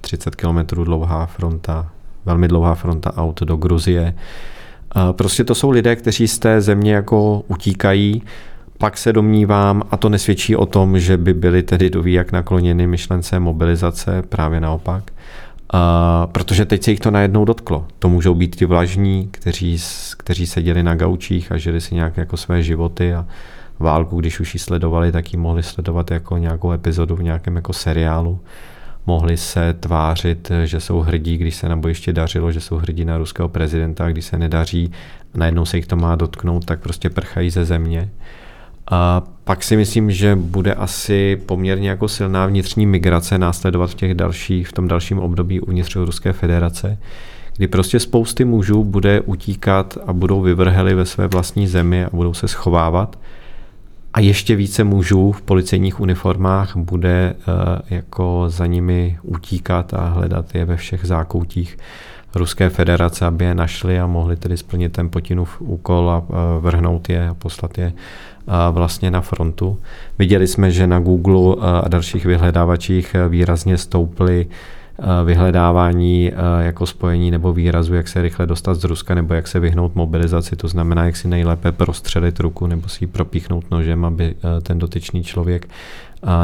30 0.00 0.34
km 0.34 0.58
dlouhá 0.84 1.26
fronta, 1.26 1.90
velmi 2.24 2.48
dlouhá 2.48 2.74
fronta 2.74 3.16
aut 3.16 3.42
do 3.42 3.56
Gruzie. 3.56 4.14
Prostě 5.12 5.44
to 5.44 5.54
jsou 5.54 5.70
lidé, 5.70 5.96
kteří 5.96 6.28
z 6.28 6.38
té 6.38 6.60
země 6.60 6.94
jako 6.94 7.42
utíkají, 7.48 8.22
pak 8.78 8.98
se 8.98 9.12
domnívám, 9.12 9.82
a 9.90 9.96
to 9.96 10.08
nesvědčí 10.08 10.56
o 10.56 10.66
tom, 10.66 10.98
že 10.98 11.16
by 11.16 11.34
byli 11.34 11.62
tedy 11.62 11.90
doví 11.90 12.12
jak 12.12 12.32
nakloněny 12.32 12.86
myšlence 12.86 13.40
mobilizace, 13.40 14.22
právě 14.22 14.60
naopak, 14.60 15.12
a, 15.70 16.26
protože 16.32 16.64
teď 16.64 16.82
se 16.82 16.90
jich 16.90 17.00
to 17.00 17.10
najednou 17.10 17.44
dotklo. 17.44 17.86
To 17.98 18.08
můžou 18.08 18.34
být 18.34 18.56
ty 18.56 18.66
vlažní, 18.66 19.28
kteří, 19.30 19.78
kteří 20.16 20.46
seděli 20.46 20.82
na 20.82 20.94
gaučích 20.94 21.52
a 21.52 21.58
žili 21.58 21.80
si 21.80 21.94
nějak 21.94 22.16
jako 22.16 22.36
své 22.36 22.62
životy 22.62 23.14
a 23.14 23.26
válku, 23.78 24.20
když 24.20 24.40
už 24.40 24.54
ji 24.54 24.60
sledovali, 24.60 25.12
tak 25.12 25.32
ji 25.32 25.38
mohli 25.38 25.62
sledovat 25.62 26.10
jako 26.10 26.36
nějakou 26.36 26.72
epizodu 26.72 27.16
v 27.16 27.22
nějakém 27.22 27.56
jako 27.56 27.72
seriálu 27.72 28.40
mohli 29.06 29.36
se 29.36 29.74
tvářit, 29.74 30.50
že 30.64 30.80
jsou 30.80 31.00
hrdí, 31.00 31.36
když 31.36 31.56
se 31.56 31.68
na 31.68 31.76
bojiště 31.76 32.12
dařilo, 32.12 32.52
že 32.52 32.60
jsou 32.60 32.76
hrdí 32.76 33.04
na 33.04 33.18
ruského 33.18 33.48
prezidenta, 33.48 34.10
když 34.10 34.24
se 34.24 34.38
nedaří, 34.38 34.92
najednou 35.34 35.64
se 35.64 35.76
jich 35.76 35.86
to 35.86 35.96
má 35.96 36.16
dotknout, 36.16 36.64
tak 36.64 36.80
prostě 36.80 37.10
prchají 37.10 37.50
ze 37.50 37.64
země. 37.64 38.10
A 38.90 39.22
pak 39.44 39.64
si 39.64 39.76
myslím, 39.76 40.10
že 40.10 40.36
bude 40.36 40.74
asi 40.74 41.42
poměrně 41.46 41.90
jako 41.90 42.08
silná 42.08 42.46
vnitřní 42.46 42.86
migrace 42.86 43.38
následovat 43.38 43.90
v, 43.90 43.94
těch 43.94 44.14
dalších, 44.14 44.68
v 44.68 44.72
tom 44.72 44.88
dalším 44.88 45.18
období 45.18 45.60
uvnitř 45.60 45.96
Ruské 45.96 46.32
federace, 46.32 46.98
kdy 47.56 47.68
prostě 47.68 48.00
spousty 48.00 48.44
mužů 48.44 48.84
bude 48.84 49.20
utíkat 49.20 49.98
a 50.06 50.12
budou 50.12 50.40
vyvrheli 50.40 50.94
ve 50.94 51.04
své 51.04 51.26
vlastní 51.26 51.66
zemi 51.66 52.04
a 52.04 52.10
budou 52.12 52.34
se 52.34 52.48
schovávat. 52.48 53.18
A 54.14 54.20
ještě 54.20 54.56
více 54.56 54.84
mužů 54.84 55.32
v 55.32 55.42
policejních 55.42 56.00
uniformách 56.00 56.76
bude 56.76 57.34
eh, 57.38 57.94
jako 57.94 58.44
za 58.48 58.66
nimi 58.66 59.18
utíkat 59.22 59.94
a 59.94 60.08
hledat 60.08 60.54
je 60.54 60.64
ve 60.64 60.76
všech 60.76 61.06
zákoutích 61.06 61.78
Ruské 62.36 62.68
federace, 62.68 63.26
aby 63.26 63.44
je 63.44 63.54
našli 63.54 64.00
a 64.00 64.06
mohli 64.06 64.36
tedy 64.36 64.56
splnit 64.56 64.92
ten 64.92 65.08
Putinův 65.08 65.60
úkol 65.60 66.10
a 66.10 66.22
vrhnout 66.60 67.08
je 67.08 67.28
a 67.28 67.34
poslat 67.34 67.78
je 67.78 67.92
vlastně 68.70 69.10
na 69.10 69.20
frontu. 69.20 69.78
Viděli 70.18 70.46
jsme, 70.46 70.70
že 70.70 70.86
na 70.86 71.00
Google 71.00 71.56
a 71.60 71.88
dalších 71.88 72.24
vyhledávačích 72.24 73.16
výrazně 73.28 73.78
stouply 73.78 74.46
vyhledávání 75.24 76.32
jako 76.58 76.86
spojení 76.86 77.30
nebo 77.30 77.52
výrazu, 77.52 77.94
jak 77.94 78.08
se 78.08 78.22
rychle 78.22 78.46
dostat 78.46 78.74
z 78.74 78.84
Ruska 78.84 79.14
nebo 79.14 79.34
jak 79.34 79.48
se 79.48 79.60
vyhnout 79.60 79.94
mobilizaci, 79.94 80.56
to 80.56 80.68
znamená, 80.68 81.04
jak 81.04 81.16
si 81.16 81.28
nejlépe 81.28 81.72
prostřelit 81.72 82.40
ruku 82.40 82.66
nebo 82.66 82.88
si 82.88 83.04
ji 83.04 83.08
propíchnout 83.08 83.70
nožem, 83.70 84.04
aby 84.04 84.34
ten 84.62 84.78
dotyčný 84.78 85.24
člověk 85.24 85.68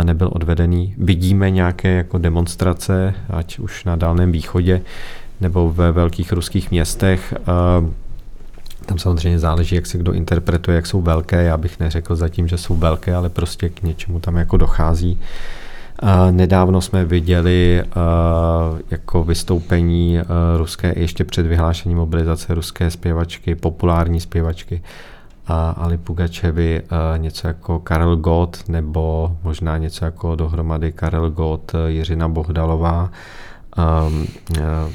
nebyl 0.03 0.31
odvedený. 0.33 0.95
Vidíme 0.99 1.51
nějaké 1.51 1.89
jako 1.89 2.19
demonstrace, 2.19 3.15
ať 3.31 3.59
už 3.59 3.85
na 3.85 3.97
Dálném 3.97 4.33
východě 4.33 4.81
nebo 5.43 5.73
ve 5.73 5.93
velkých 5.93 6.33
ruských 6.33 6.71
městech. 6.71 7.35
Tam 8.87 8.99
samozřejmě 8.99 9.39
záleží, 9.39 9.75
jak 9.75 9.87
se 9.87 9.99
kdo 9.99 10.13
interpretuje, 10.13 10.75
jak 10.75 10.87
jsou 10.87 11.01
velké. 11.01 11.43
Já 11.43 11.57
bych 11.57 11.81
neřekl 11.81 12.17
zatím, 12.17 12.49
že 12.49 12.59
jsou 12.59 12.77
velké, 12.77 13.15
ale 13.15 13.29
prostě 13.29 13.69
k 13.69 13.83
něčemu 13.83 14.21
tam 14.21 14.37
jako 14.37 14.57
dochází. 14.57 15.21
Nedávno 16.31 16.81
jsme 16.81 17.05
viděli 17.05 17.85
jako 18.91 19.25
vystoupení 19.25 20.19
ruské, 20.57 20.95
ještě 20.97 21.25
před 21.25 21.47
vyhlášením 21.47 21.99
mobilizace 21.99 22.55
ruské 22.55 22.91
zpěvačky, 22.91 23.55
populární 23.55 24.21
zpěvačky 24.21 24.83
Ali 25.77 25.99
Pugačevy, 25.99 26.83
něco 27.17 27.49
jako 27.49 27.79
Karel 27.79 28.17
Gott, 28.17 28.69
nebo 28.69 29.37
možná 29.43 29.79
něco 29.79 30.05
jako 30.05 30.37
dohromady 30.37 30.93
Karel 30.93 31.31
Gott, 31.31 31.73
Jiřina 31.87 32.29
Bohdalová, 32.29 33.11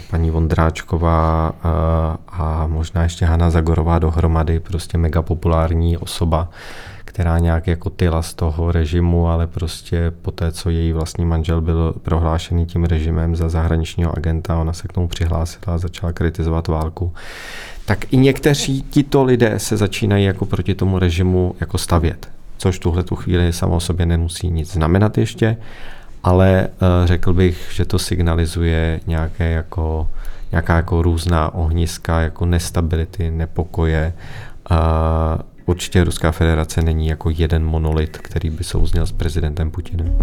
paní 0.09 0.31
Vondráčková 0.31 1.53
a 2.27 2.67
možná 2.67 3.03
ještě 3.03 3.25
Hanna 3.25 3.49
Zagorová 3.49 3.99
dohromady, 3.99 4.59
prostě 4.59 4.97
mega 4.97 5.21
populární 5.21 5.97
osoba 5.97 6.49
která 7.17 7.39
nějak 7.39 7.67
jako 7.67 7.89
tyla 7.89 8.21
z 8.21 8.33
toho 8.33 8.71
režimu, 8.71 9.27
ale 9.27 9.47
prostě 9.47 10.11
po 10.21 10.31
té, 10.31 10.51
co 10.51 10.69
její 10.69 10.93
vlastní 10.93 11.25
manžel 11.25 11.61
byl 11.61 11.95
prohlášený 12.03 12.65
tím 12.65 12.83
režimem 12.83 13.35
za 13.35 13.49
zahraničního 13.49 14.17
agenta, 14.17 14.57
ona 14.57 14.73
se 14.73 14.87
k 14.87 14.93
tomu 14.93 15.07
přihlásila 15.07 15.75
a 15.75 15.77
začala 15.77 16.13
kritizovat 16.13 16.67
válku. 16.67 17.13
Tak 17.85 18.13
i 18.13 18.17
někteří 18.17 18.81
tito 18.81 19.23
lidé 19.23 19.53
se 19.59 19.77
začínají 19.77 20.25
jako 20.25 20.45
proti 20.45 20.75
tomu 20.75 20.99
režimu 20.99 21.55
jako 21.59 21.77
stavět, 21.77 22.29
což 22.57 22.79
tuhle 22.79 23.03
tu 23.03 23.15
chvíli 23.15 23.53
samo 23.53 23.75
o 23.75 23.79
sobě 23.79 24.05
nemusí 24.05 24.49
nic 24.49 24.73
znamenat 24.73 25.17
ještě, 25.17 25.57
ale 26.23 26.67
uh, 26.67 27.08
řekl 27.08 27.34
bych, 27.34 27.71
že 27.73 27.86
to 27.86 27.99
signalizuje 27.99 28.99
nějaké 29.08 29.51
jako, 29.51 30.10
nějaká 30.51 30.75
jako 30.75 31.01
různá 31.01 31.53
ohniska, 31.53 32.21
jako 32.21 32.45
nestability, 32.45 33.32
nepokoje, 33.32 34.13
uh, 34.71 34.77
Určitě 35.67 36.03
Ruská 36.03 36.32
federace 36.32 36.82
není 36.82 37.08
jako 37.08 37.30
jeden 37.30 37.65
monolit, 37.65 38.17
který 38.17 38.49
by 38.49 38.63
souzněl 38.63 39.06
s 39.06 39.12
prezidentem 39.12 39.71
Putinem. 39.71 40.17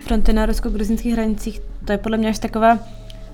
Fronty 0.00 0.32
na 0.32 0.46
rusko-gruzinských 0.46 1.12
hranicích, 1.12 1.60
to 1.84 1.92
je 1.92 1.98
podle 1.98 2.18
mě 2.18 2.28
až 2.28 2.38
taková 2.38 2.78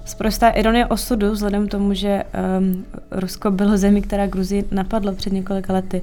sprostá 0.05 0.49
ironie 0.49 0.87
osudu, 0.87 1.31
vzhledem 1.31 1.69
k 1.69 1.71
tomu, 1.71 1.95
že 1.95 2.23
um, 2.59 2.85
Rusko 3.11 3.51
bylo 3.51 3.77
zemi, 3.77 4.03
která 4.03 4.27
Gruzii 4.27 4.65
napadla 4.71 5.12
před 5.12 5.33
několika 5.33 5.73
lety. 5.73 6.03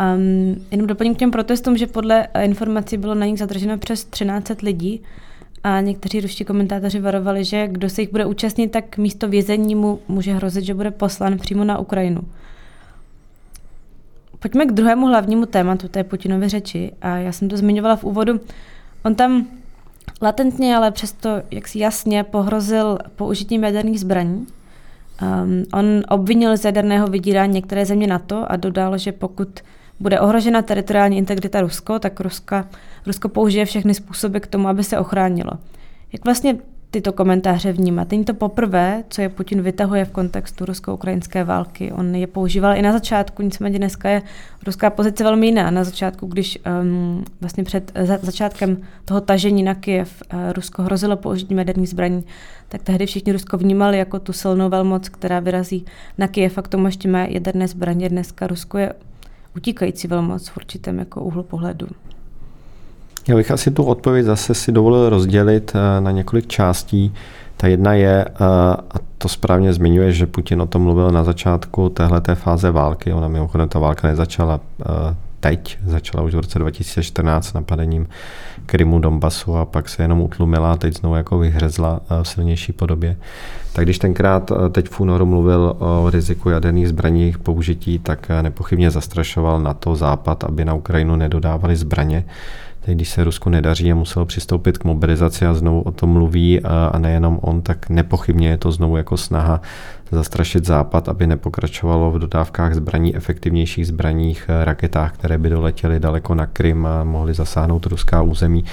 Um, 0.00 0.56
jenom 0.70 0.86
doplním 0.86 1.14
k 1.14 1.18
těm 1.18 1.30
protestům, 1.30 1.76
že 1.76 1.86
podle 1.86 2.28
eh, 2.34 2.44
informací 2.44 2.96
bylo 2.96 3.14
na 3.14 3.26
nich 3.26 3.38
zadrženo 3.38 3.78
přes 3.78 4.04
13 4.04 4.62
lidí 4.62 5.02
a 5.64 5.80
někteří 5.80 6.20
ruští 6.20 6.44
komentátoři 6.44 7.00
varovali, 7.00 7.44
že 7.44 7.68
kdo 7.68 7.90
se 7.90 8.02
jich 8.02 8.10
bude 8.10 8.26
účastnit, 8.26 8.68
tak 8.68 8.98
místo 8.98 9.28
vězení 9.28 9.74
mu 9.74 9.98
může 10.08 10.32
hrozit, 10.32 10.64
že 10.64 10.74
bude 10.74 10.90
poslán 10.90 11.38
přímo 11.38 11.64
na 11.64 11.78
Ukrajinu. 11.78 12.22
Pojďme 14.38 14.66
k 14.66 14.72
druhému 14.72 15.06
hlavnímu 15.06 15.46
tématu 15.46 15.88
té 15.88 16.04
Putinovy 16.04 16.48
řeči. 16.48 16.92
A 17.02 17.16
já 17.16 17.32
jsem 17.32 17.48
to 17.48 17.56
zmiňovala 17.56 17.96
v 17.96 18.04
úvodu. 18.04 18.40
On 19.04 19.14
tam 19.14 19.46
latentně, 20.22 20.76
ale 20.76 20.90
přesto 20.90 21.30
jak 21.50 21.68
si 21.68 21.78
jasně 21.78 22.24
pohrozil 22.24 22.98
použitím 23.16 23.64
jaderných 23.64 24.00
zbraní. 24.00 24.46
Um, 25.22 25.64
on 25.72 26.02
obvinil 26.08 26.56
z 26.56 26.64
jaderného 26.64 27.06
vydírání 27.06 27.54
některé 27.54 27.86
země 27.86 28.06
NATO 28.06 28.52
a 28.52 28.56
dodal, 28.56 28.98
že 28.98 29.12
pokud 29.12 29.60
bude 30.00 30.20
ohrožena 30.20 30.62
teritoriální 30.62 31.18
integrita 31.18 31.60
Rusko, 31.60 31.98
tak 31.98 32.20
Ruska, 32.20 32.68
Rusko 33.06 33.28
použije 33.28 33.64
všechny 33.64 33.94
způsoby 33.94 34.38
k 34.38 34.46
tomu, 34.46 34.68
aby 34.68 34.84
se 34.84 34.98
ochránilo. 34.98 35.50
Jak 36.12 36.24
vlastně 36.24 36.58
tyto 36.90 37.12
komentáře 37.12 37.72
vnímat? 37.72 38.10
Není 38.10 38.24
to 38.24 38.34
poprvé, 38.34 39.04
co 39.08 39.22
je 39.22 39.28
Putin 39.28 39.62
vytahuje 39.62 40.04
v 40.04 40.10
kontextu 40.10 40.64
rusko-ukrajinské 40.64 41.44
války. 41.44 41.92
On 41.92 42.14
je 42.14 42.26
používal 42.26 42.76
i 42.76 42.82
na 42.82 42.92
začátku, 42.92 43.42
nicméně 43.42 43.78
dneska 43.78 44.08
je 44.08 44.22
ruská 44.66 44.90
pozice 44.90 45.24
velmi 45.24 45.46
jiná. 45.46 45.70
Na 45.70 45.84
začátku, 45.84 46.26
když 46.26 46.58
um, 46.82 47.24
vlastně 47.40 47.64
před 47.64 47.92
za, 48.04 48.18
začátkem 48.22 48.76
toho 49.04 49.20
tažení 49.20 49.62
na 49.62 49.74
Kiev 49.74 50.22
uh, 50.32 50.52
Rusko 50.52 50.82
hrozilo 50.82 51.16
použitím 51.16 51.58
jaderných 51.58 51.88
zbraní, 51.88 52.24
tak 52.68 52.82
tehdy 52.82 53.06
všichni 53.06 53.32
Rusko 53.32 53.58
vnímali 53.58 53.98
jako 53.98 54.18
tu 54.18 54.32
silnou 54.32 54.68
velmoc, 54.68 55.08
která 55.08 55.40
vyrazí 55.40 55.84
na 56.18 56.28
Kiev 56.28 56.58
a 56.58 56.62
k 56.62 56.68
tomu 56.68 56.86
ještě 56.86 57.08
má 57.08 57.24
jaderné 57.24 57.68
zbraně. 57.68 58.08
Dneska 58.08 58.46
Rusko 58.46 58.78
je 58.78 58.92
utíkající 59.56 60.08
velmoc 60.08 60.48
v 60.48 60.56
určitém 60.56 60.98
jako 60.98 61.20
úhlu 61.20 61.42
pohledu. 61.42 61.86
Já 63.28 63.36
bych 63.36 63.50
asi 63.50 63.70
tu 63.70 63.84
odpověď 63.84 64.26
zase 64.26 64.54
si 64.54 64.72
dovolil 64.72 65.08
rozdělit 65.08 65.72
eh, 65.74 66.00
na 66.00 66.10
několik 66.10 66.46
částí. 66.46 67.14
Ta 67.56 67.66
jedna 67.66 67.94
je, 67.94 68.24
eh, 68.24 68.34
a 68.90 68.98
to 69.18 69.28
správně 69.28 69.72
zmiňuje, 69.72 70.12
že 70.12 70.26
Putin 70.26 70.62
o 70.62 70.66
tom 70.66 70.82
mluvil 70.82 71.10
na 71.10 71.24
začátku 71.24 71.88
téhleté 71.88 72.34
fáze 72.34 72.70
války. 72.70 73.12
Ona 73.12 73.28
mimochodem 73.28 73.68
ta 73.68 73.78
válka 73.78 74.08
nezačala 74.08 74.60
eh, 74.80 75.16
teď, 75.40 75.78
začala 75.86 76.22
už 76.22 76.34
v 76.34 76.38
roce 76.38 76.58
2014 76.58 77.52
napadením 77.52 78.08
Krymu, 78.66 78.98
Donbasu 78.98 79.56
a 79.56 79.64
pak 79.64 79.88
se 79.88 80.02
jenom 80.02 80.20
utlumila 80.20 80.72
a 80.72 80.76
teď 80.76 80.96
znovu 80.96 81.16
jako 81.16 81.38
vyhřezla 81.38 82.00
v 82.22 82.28
silnější 82.28 82.72
podobě. 82.72 83.16
Tak 83.72 83.84
když 83.84 83.98
tenkrát 83.98 84.52
teď 84.72 84.88
v 84.88 85.00
únoru 85.00 85.26
mluvil 85.26 85.76
o 85.78 86.10
riziku 86.10 86.50
jaderných 86.50 86.88
zbraní 86.88 87.20
jejich 87.20 87.38
použití, 87.38 87.98
tak 87.98 88.28
nepochybně 88.42 88.90
zastrašoval 88.90 89.60
na 89.60 89.74
to 89.74 89.96
Západ, 89.96 90.44
aby 90.44 90.64
na 90.64 90.74
Ukrajinu 90.74 91.16
nedodávali 91.16 91.76
zbraně 91.76 92.24
Teď, 92.80 92.94
když 92.94 93.08
se 93.08 93.24
Rusku 93.24 93.50
nedaří 93.50 93.92
a 93.92 93.94
muselo 93.94 94.26
přistoupit 94.26 94.78
k 94.78 94.84
mobilizaci 94.84 95.46
a 95.46 95.54
znovu 95.54 95.82
o 95.82 95.90
tom 95.90 96.10
mluví 96.10 96.60
a 96.92 96.98
nejenom 96.98 97.38
on, 97.42 97.62
tak 97.62 97.88
nepochybně 97.88 98.48
je 98.48 98.56
to 98.56 98.72
znovu 98.72 98.96
jako 98.96 99.16
snaha 99.16 99.60
zastrašit 100.10 100.66
Západ, 100.66 101.08
aby 101.08 101.26
nepokračovalo 101.26 102.10
v 102.10 102.18
dodávkách 102.18 102.74
zbraní, 102.74 103.16
efektivnějších 103.16 103.86
zbraních, 103.86 104.46
eh, 104.48 104.64
raketách, 104.64 105.12
které 105.12 105.38
by 105.38 105.50
doletěly 105.50 106.00
daleko 106.00 106.34
na 106.34 106.46
Krym 106.46 106.86
a 106.86 107.04
mohly 107.04 107.34
zasáhnout 107.34 107.86
ruská 107.86 108.22
území, 108.22 108.64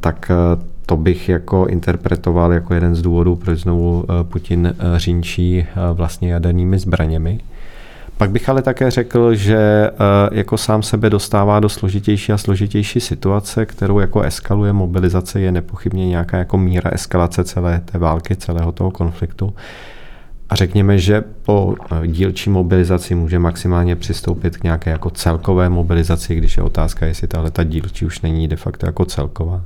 tak 0.00 0.30
eh, 0.30 0.62
to 0.86 0.96
bych 0.96 1.28
jako 1.28 1.66
interpretoval 1.66 2.52
jako 2.52 2.74
jeden 2.74 2.94
z 2.94 3.02
důvodů, 3.02 3.36
proč 3.36 3.58
znovu 3.58 4.04
eh, 4.04 4.24
Putin 4.24 4.74
řinčí 4.96 5.66
vlastně 5.94 6.32
jadernými 6.32 6.78
zbraněmi. 6.78 7.40
Pak 8.16 8.30
bych 8.30 8.48
ale 8.48 8.62
také 8.62 8.90
řekl, 8.90 9.34
že 9.34 9.90
jako 10.32 10.56
sám 10.56 10.82
sebe 10.82 11.10
dostává 11.10 11.60
do 11.60 11.68
složitější 11.68 12.32
a 12.32 12.38
složitější 12.38 13.00
situace, 13.00 13.66
kterou 13.66 13.98
jako 13.98 14.20
eskaluje 14.20 14.72
mobilizace, 14.72 15.40
je 15.40 15.52
nepochybně 15.52 16.08
nějaká 16.08 16.38
jako 16.38 16.58
míra 16.58 16.90
eskalace 16.90 17.44
celé 17.44 17.80
té 17.84 17.98
války, 17.98 18.36
celého 18.36 18.72
toho 18.72 18.90
konfliktu. 18.90 19.54
A 20.50 20.54
řekněme, 20.54 20.98
že 20.98 21.24
po 21.42 21.74
eh, 22.02 22.06
dílčí 22.06 22.50
mobilizaci 22.50 23.14
může 23.14 23.38
maximálně 23.38 23.96
přistoupit 23.96 24.56
k 24.56 24.62
nějaké 24.62 24.90
jako 24.90 25.10
celkové 25.10 25.68
mobilizaci, 25.68 26.34
když 26.34 26.56
je 26.56 26.62
otázka, 26.62 27.06
jestli 27.06 27.28
tahle 27.28 27.50
ta 27.50 27.64
dílčí 27.64 28.06
už 28.06 28.20
není 28.20 28.48
de 28.48 28.56
facto 28.56 28.86
jako 28.86 29.04
celková. 29.04 29.62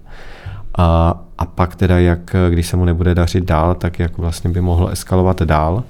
A, 0.79 1.21
a 1.39 1.47
pak 1.47 1.77
teda, 1.77 1.99
jak 1.99 2.37
když 2.51 2.67
se 2.67 2.77
mu 2.77 2.85
nebude 2.85 3.15
dařit 3.15 3.45
dál, 3.45 3.75
tak 3.75 3.99
jak 3.99 4.19
vlastně 4.19 4.51
by 4.51 4.61
mohlo 4.61 4.89
eskalovat 4.89 5.43
dál 5.43 5.85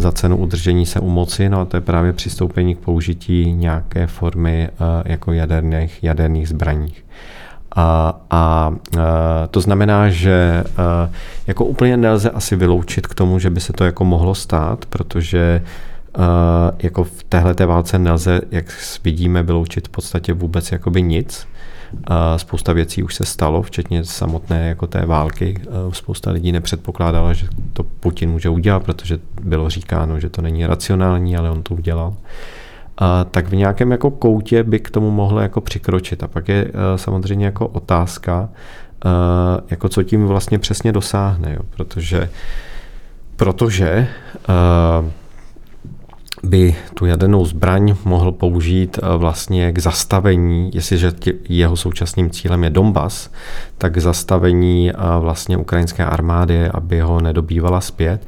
za 0.00 0.12
cenu 0.12 0.36
udržení 0.36 0.86
se 0.86 1.00
u 1.00 1.10
moci, 1.10 1.48
no 1.48 1.60
a 1.60 1.64
to 1.64 1.76
je 1.76 1.80
právě 1.80 2.12
přistoupení 2.12 2.74
k 2.74 2.78
použití 2.78 3.52
nějaké 3.52 4.06
formy 4.06 4.68
uh, 4.70 4.86
jako 5.04 5.32
jaderných, 5.32 6.02
jaderných 6.02 6.48
zbraních. 6.48 7.04
A, 7.76 8.20
a 8.30 8.72
to 9.50 9.60
znamená, 9.60 10.08
že 10.08 10.64
jako 11.46 11.64
úplně 11.64 11.96
nelze 11.96 12.30
asi 12.30 12.56
vyloučit 12.56 13.06
k 13.06 13.14
tomu, 13.14 13.38
že 13.38 13.50
by 13.50 13.60
se 13.60 13.72
to 13.72 13.84
jako 13.84 14.04
mohlo 14.04 14.34
stát, 14.34 14.86
protože 14.86 15.62
jako 16.78 17.04
v 17.04 17.22
téhle 17.28 17.54
válce 17.66 17.98
nelze, 17.98 18.40
jak 18.50 18.64
vidíme, 19.04 19.42
vyloučit 19.42 19.88
v 19.88 19.90
podstatě 19.90 20.32
vůbec 20.32 20.72
jakoby 20.72 21.02
nic. 21.02 21.46
Spousta 22.36 22.72
věcí 22.72 23.02
už 23.02 23.14
se 23.14 23.24
stalo, 23.24 23.62
včetně 23.62 24.04
samotné 24.04 24.68
jako 24.68 24.86
té 24.86 25.06
války. 25.06 25.60
Spousta 25.92 26.30
lidí 26.30 26.52
nepředpokládala, 26.52 27.32
že 27.32 27.46
to 27.72 27.82
Putin 27.82 28.30
může 28.30 28.48
udělat, 28.48 28.82
protože 28.82 29.18
bylo 29.42 29.70
říkáno, 29.70 30.20
že 30.20 30.28
to 30.28 30.42
není 30.42 30.66
racionální, 30.66 31.36
ale 31.36 31.50
on 31.50 31.62
to 31.62 31.74
udělal 31.74 32.14
tak 33.30 33.48
v 33.48 33.54
nějakém 33.56 33.90
jako 33.90 34.10
koutě 34.10 34.62
by 34.62 34.80
k 34.80 34.90
tomu 34.90 35.10
mohlo 35.10 35.40
jako 35.40 35.60
přikročit. 35.60 36.22
A 36.22 36.28
pak 36.28 36.48
je 36.48 36.64
eh, 36.68 36.98
samozřejmě 36.98 37.44
jako 37.44 37.66
otázka, 37.66 38.48
eh, 39.04 39.60
jako 39.70 39.88
co 39.88 40.02
tím 40.02 40.26
vlastně 40.26 40.58
přesně 40.58 40.92
dosáhne, 40.92 41.54
jo? 41.54 41.60
protože 41.70 42.30
protože 43.36 43.88
eh, 43.88 45.10
by 46.42 46.76
tu 46.94 47.06
jadernou 47.06 47.44
zbraň 47.44 47.94
mohl 48.04 48.32
použít 48.32 48.98
vlastně 49.16 49.72
k 49.72 49.78
zastavení, 49.78 50.70
jestliže 50.74 51.12
jeho 51.48 51.76
současným 51.76 52.30
cílem 52.30 52.64
je 52.64 52.70
Donbas, 52.70 53.30
tak 53.78 53.92
k 53.94 53.98
zastavení 53.98 54.92
vlastně 55.20 55.56
ukrajinské 55.56 56.04
armády, 56.04 56.68
aby 56.68 57.00
ho 57.00 57.20
nedobývala 57.20 57.80
zpět. 57.80 58.26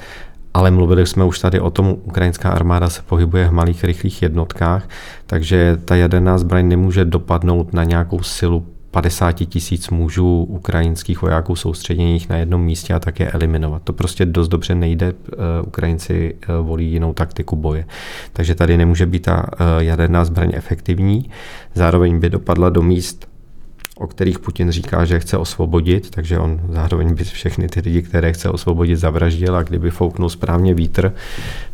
Ale 0.54 0.70
mluvili 0.70 1.06
jsme 1.06 1.24
už 1.24 1.38
tady 1.38 1.60
o 1.60 1.70
tom, 1.70 1.96
ukrajinská 2.04 2.50
armáda 2.50 2.90
se 2.90 3.02
pohybuje 3.02 3.48
v 3.48 3.52
malých 3.52 3.84
rychlých 3.84 4.22
jednotkách, 4.22 4.88
takže 5.26 5.78
ta 5.84 5.96
jaderná 5.96 6.38
zbraň 6.38 6.68
nemůže 6.68 7.04
dopadnout 7.04 7.72
na 7.72 7.84
nějakou 7.84 8.22
silu 8.22 8.66
50 8.92 9.32
tisíc 9.32 9.90
mužů 9.90 10.46
ukrajinských 10.48 11.22
vojáků 11.22 11.56
soustředěných 11.56 12.28
na 12.28 12.36
jednom 12.36 12.62
místě 12.62 12.94
a 12.94 12.98
tak 12.98 13.20
je 13.20 13.30
eliminovat. 13.30 13.82
To 13.82 13.92
prostě 13.92 14.26
dost 14.26 14.48
dobře 14.48 14.74
nejde. 14.74 15.12
Eh, 15.32 15.62
Ukrajinci 15.66 16.34
eh, 16.42 16.46
volí 16.62 16.92
jinou 16.92 17.12
taktiku 17.12 17.56
boje. 17.56 17.84
Takže 18.32 18.54
tady 18.54 18.76
nemůže 18.76 19.06
být 19.06 19.22
ta 19.22 19.46
eh, 19.52 19.84
jaderná 19.84 20.24
zbraň 20.24 20.50
efektivní. 20.54 21.30
Zároveň 21.74 22.20
by 22.20 22.30
dopadla 22.30 22.70
do 22.70 22.82
míst, 22.82 23.28
o 23.96 24.06
kterých 24.06 24.38
Putin 24.38 24.70
říká, 24.70 25.04
že 25.04 25.20
chce 25.20 25.36
osvobodit, 25.36 26.10
takže 26.10 26.38
on 26.38 26.60
zároveň 26.68 27.14
by 27.14 27.24
všechny 27.24 27.68
ty 27.68 27.80
lidi, 27.80 28.02
které 28.02 28.32
chce 28.32 28.50
osvobodit, 28.50 28.96
zavraždil 28.96 29.56
a 29.56 29.62
kdyby 29.62 29.90
fouknul 29.90 30.28
správně 30.28 30.74
vítr, 30.74 31.14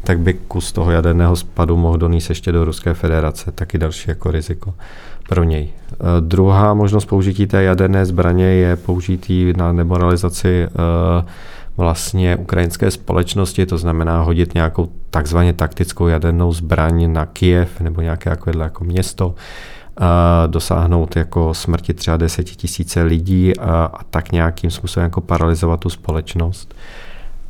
tak 0.04 0.18
by 0.18 0.35
kus 0.35 0.72
toho 0.72 0.90
jaderného 0.90 1.37
spadu 1.37 1.76
mohl 1.76 1.98
donést 1.98 2.28
ještě 2.28 2.52
do 2.52 2.64
Ruské 2.64 2.94
federace, 2.94 3.52
taky 3.52 3.78
další 3.78 4.11
jako 4.11 4.31
riziko 4.31 4.74
pro 5.28 5.44
něj. 5.44 5.68
E, 5.68 5.96
druhá 6.20 6.74
možnost 6.74 7.04
použití 7.04 7.46
té 7.46 7.62
jaderné 7.62 8.06
zbraně 8.06 8.44
je 8.44 8.76
použití 8.76 9.52
na 9.56 9.72
demoralizaci 9.72 10.62
e, 10.62 10.68
vlastně 11.76 12.36
ukrajinské 12.36 12.90
společnosti, 12.90 13.66
to 13.66 13.78
znamená 13.78 14.22
hodit 14.22 14.54
nějakou 14.54 14.88
takzvaně 15.10 15.52
taktickou 15.52 16.08
jadernou 16.08 16.52
zbraň 16.52 17.12
na 17.12 17.26
Kiev 17.26 17.80
nebo 17.80 18.00
nějaké 18.00 18.30
jako, 18.30 18.50
jako 18.58 18.84
město, 18.84 19.34
dosáhnout 20.46 21.16
jako 21.16 21.54
smrti 21.54 21.94
třeba 21.94 22.16
desetitisíce 22.16 23.02
lidí 23.02 23.58
a, 23.58 23.90
a 23.94 24.04
tak 24.04 24.32
nějakým 24.32 24.70
způsobem 24.70 25.04
jako 25.04 25.20
paralizovat 25.20 25.80
tu 25.80 25.90
společnost. 25.90 26.74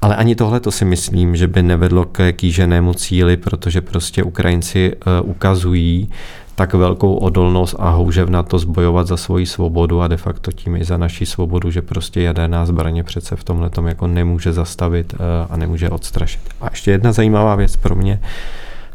Ale 0.00 0.16
ani 0.16 0.34
tohle 0.34 0.60
to 0.60 0.70
si 0.70 0.84
myslím, 0.84 1.36
že 1.36 1.48
by 1.48 1.62
nevedlo 1.62 2.04
k 2.04 2.32
kýženému 2.32 2.94
cíli, 2.94 3.36
protože 3.36 3.80
prostě 3.80 4.22
Ukrajinci 4.22 4.96
ukazují 5.22 6.10
tak 6.58 6.74
velkou 6.74 7.14
odolnost 7.14 7.74
a 7.78 7.90
houževnatost 7.90 8.64
bojovat 8.64 9.06
za 9.06 9.16
svoji 9.16 9.46
svobodu 9.46 10.02
a 10.02 10.08
de 10.08 10.16
facto 10.16 10.52
tím 10.52 10.76
i 10.76 10.84
za 10.84 10.96
naši 10.96 11.26
svobodu, 11.26 11.70
že 11.70 11.82
prostě 11.82 12.22
jaderná 12.22 12.66
zbraně 12.66 13.04
přece 13.04 13.36
v 13.36 13.44
tomhle 13.44 13.70
jako 13.86 14.06
nemůže 14.06 14.52
zastavit 14.52 15.12
uh, 15.12 15.18
a 15.50 15.56
nemůže 15.56 15.90
odstrašit. 15.90 16.40
A 16.60 16.66
ještě 16.70 16.90
jedna 16.90 17.12
zajímavá 17.12 17.54
věc 17.54 17.76
pro 17.76 17.94
mě, 17.94 18.20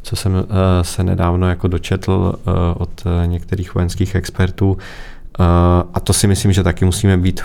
co 0.02 0.16
jsem 0.16 0.34
uh, 0.34 0.42
se 0.82 1.04
nedávno 1.04 1.50
jako 1.50 1.68
dočetl 1.68 2.12
uh, 2.12 2.54
od 2.78 3.04
některých 3.26 3.76
vojenských 3.76 4.16
expertů. 4.16 4.78
A 5.94 6.00
to 6.00 6.14
si 6.14 6.28
myslím, 6.28 6.54
že 6.54 6.64
taky 6.64 6.86
musíme 6.86 7.18
být 7.18 7.42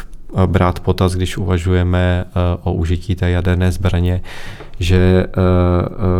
brát 0.47 0.81
potaz, 0.81 1.14
když 1.14 1.38
uvažujeme 1.38 2.25
o 2.62 2.73
užití 2.73 3.14
té 3.14 3.31
jaderné 3.31 3.73
zbraně, 3.73 4.21
že 4.81 5.27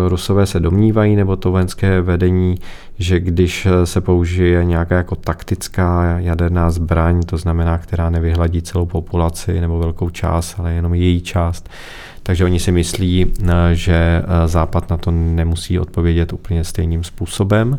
Rusové 0.09 0.47
se 0.47 0.61
domnívají, 0.61 1.17
nebo 1.17 1.37
to 1.37 1.51
vojenské 1.51 2.01
vedení, 2.01 2.59
že 2.99 3.21
když 3.21 3.69
se 3.85 4.01
použije 4.01 4.65
nějaká 4.65 4.97
jako 4.97 5.17
taktická 5.17 6.19
jaderná 6.19 6.71
zbraň, 6.71 7.23
to 7.23 7.37
znamená, 7.37 7.79
která 7.79 8.11
nevyhladí 8.11 8.63
celou 8.63 8.87
populaci 8.87 9.61
nebo 9.61 9.79
velkou 9.79 10.11
část, 10.11 10.55
ale 10.59 10.73
jenom 10.73 10.95
její 10.95 11.21
část, 11.21 11.69
takže 12.29 12.45
oni 12.45 12.61
si 12.61 12.73
myslí, 12.73 13.27
eh, 13.27 13.55
že 13.73 13.95
eh, 13.95 14.49
Západ 14.49 14.91
na 14.91 14.97
to 14.97 15.11
nemusí 15.11 15.79
odpovědět 15.79 16.33
úplně 16.33 16.65
stejným 16.65 17.05
způsobem. 17.05 17.79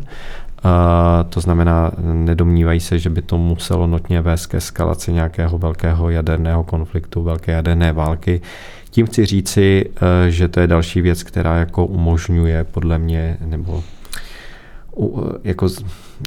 Eh, 0.64 1.24
to 1.24 1.40
znamená, 1.40 1.90
nedomnívají 2.02 2.80
se, 2.80 2.98
že 2.98 3.10
by 3.10 3.22
to 3.22 3.38
muselo 3.38 3.86
notně 3.86 4.20
vést 4.20 4.46
ke 4.46 4.56
eskalaci 4.56 5.12
nějakého 5.12 5.58
velkého 5.58 6.10
jaderného 6.10 6.64
konfliktu, 6.64 7.22
velké 7.22 7.52
jaderné 7.52 7.92
války. 7.92 8.40
Tím 8.90 9.06
chci 9.06 9.26
říci, 9.26 9.90
že 10.28 10.48
to 10.48 10.60
je 10.60 10.66
další 10.66 11.00
věc, 11.00 11.22
která 11.22 11.56
jako 11.56 11.86
umožňuje 11.86 12.64
podle 12.64 12.98
mě, 12.98 13.36
nebo 13.40 13.82
jako 15.44 15.68